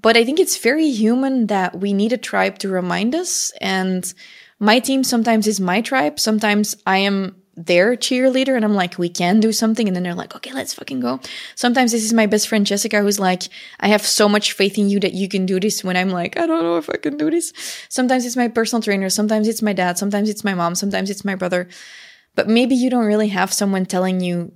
But 0.00 0.16
I 0.16 0.24
think 0.24 0.40
it's 0.40 0.58
very 0.58 0.90
human 0.90 1.46
that 1.46 1.78
we 1.78 1.92
need 1.92 2.12
a 2.12 2.18
tribe 2.18 2.58
to 2.58 2.68
remind 2.68 3.14
us. 3.14 3.52
And 3.60 4.12
my 4.58 4.78
team 4.80 5.04
sometimes 5.04 5.46
is 5.46 5.60
my 5.60 5.80
tribe. 5.80 6.18
Sometimes 6.18 6.76
I 6.86 6.98
am 6.98 7.41
their 7.54 7.96
cheerleader 7.96 8.56
and 8.56 8.64
I'm 8.64 8.74
like, 8.74 8.98
we 8.98 9.08
can 9.08 9.38
do 9.38 9.52
something. 9.52 9.86
And 9.86 9.94
then 9.94 10.02
they're 10.02 10.14
like, 10.14 10.34
okay, 10.36 10.52
let's 10.52 10.72
fucking 10.72 11.00
go. 11.00 11.20
Sometimes 11.54 11.92
this 11.92 12.04
is 12.04 12.12
my 12.12 12.26
best 12.26 12.48
friend 12.48 12.64
Jessica 12.64 13.00
who's 13.02 13.20
like, 13.20 13.42
I 13.80 13.88
have 13.88 14.06
so 14.06 14.28
much 14.28 14.52
faith 14.52 14.78
in 14.78 14.88
you 14.88 14.98
that 15.00 15.12
you 15.12 15.28
can 15.28 15.44
do 15.44 15.60
this 15.60 15.84
when 15.84 15.96
I'm 15.96 16.08
like, 16.08 16.38
I 16.38 16.46
don't 16.46 16.62
know 16.62 16.78
if 16.78 16.88
I 16.88 16.96
can 16.96 17.16
do 17.16 17.30
this. 17.30 17.52
Sometimes 17.88 18.24
it's 18.24 18.36
my 18.36 18.48
personal 18.48 18.82
trainer. 18.82 19.10
Sometimes 19.10 19.48
it's 19.48 19.62
my 19.62 19.74
dad. 19.74 19.98
Sometimes 19.98 20.30
it's 20.30 20.44
my 20.44 20.54
mom. 20.54 20.74
Sometimes 20.74 21.10
it's 21.10 21.24
my 21.24 21.34
brother. 21.34 21.68
But 22.34 22.48
maybe 22.48 22.74
you 22.74 22.88
don't 22.88 23.04
really 23.04 23.28
have 23.28 23.52
someone 23.52 23.84
telling 23.84 24.20
you 24.20 24.52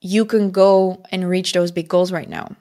you 0.00 0.24
can 0.24 0.50
go 0.50 1.04
and 1.12 1.28
reach 1.28 1.52
those 1.52 1.70
big 1.70 1.86
goals 1.86 2.10
right 2.10 2.28
now. 2.28 2.56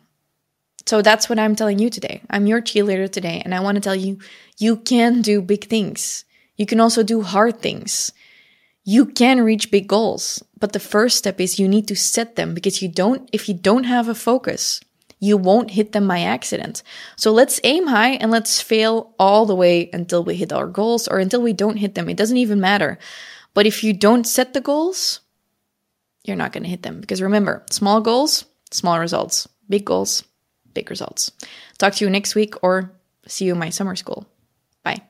So 0.86 1.02
that's 1.02 1.28
what 1.28 1.40
I'm 1.40 1.56
telling 1.56 1.80
you 1.80 1.90
today. 1.90 2.22
I'm 2.30 2.46
your 2.46 2.62
cheerleader 2.62 3.12
today. 3.12 3.42
And 3.44 3.56
I 3.56 3.62
want 3.62 3.76
to 3.76 3.82
tell 3.82 3.96
you, 3.96 4.20
you 4.60 4.78
can 4.78 5.24
do 5.24 5.42
big 5.42 5.66
things. 5.66 6.24
You 6.56 6.68
can 6.68 6.80
also 6.80 7.02
do 7.02 7.24
hard 7.24 7.60
things 7.62 8.12
you 8.84 9.06
can 9.06 9.42
reach 9.42 9.72
big 9.72 9.88
goals, 9.88 10.44
but 10.60 10.74
the 10.74 10.80
first 10.80 11.18
step 11.18 11.40
is 11.40 11.60
you 11.60 11.68
need 11.68 11.88
to 11.88 11.96
set 11.96 12.36
them 12.36 12.54
because 12.54 12.82
you 12.82 12.90
don't, 12.90 13.30
if 13.32 13.48
you 13.48 13.54
don't 13.54 13.84
have 13.84 14.08
a 14.08 14.16
focus, 14.16 14.82
you 15.20 15.38
won't 15.38 15.72
hit 15.72 15.92
them 15.92 16.08
by 16.08 16.22
accident. 16.22 16.82
So 17.16 17.32
let's 17.32 17.62
aim 17.64 17.88
high 17.88 18.14
and 18.14 18.32
let's 18.32 18.60
fail 18.60 19.14
all 19.20 19.46
the 19.46 19.56
way 19.56 19.90
until 19.94 20.24
we 20.24 20.36
hit 20.36 20.52
our 20.52 20.66
goals 20.66 21.08
or 21.08 21.20
until 21.20 21.42
we 21.42 21.54
don't 21.54 21.78
hit 21.78 21.94
them. 21.94 22.10
It 22.10 22.18
doesn't 22.18 22.38
even 22.38 22.60
matter. 22.60 22.98
But 23.54 23.68
if 23.68 23.84
you 23.84 23.94
don't 23.94 24.26
set 24.26 24.54
the 24.54 24.62
goals, 24.62 25.20
you're 26.24 26.38
not 26.38 26.52
going 26.52 26.64
to 26.64 26.70
hit 26.70 26.82
them 26.82 27.02
because 27.02 27.22
remember, 27.22 27.64
small 27.70 28.02
goals, 28.02 28.46
small 28.72 29.00
results, 29.00 29.48
big 29.70 29.86
goals, 29.86 30.24
big 30.74 30.90
results. 30.90 31.32
Talk 31.78 31.94
to 31.96 32.06
you 32.06 32.10
next 32.10 32.34
week 32.34 32.56
or 32.64 32.92
see 33.28 33.46
you 33.46 33.54
in 33.54 33.60
my 33.60 33.70
summer 33.70 33.96
school. 33.96 34.26
Bye. 34.84 35.02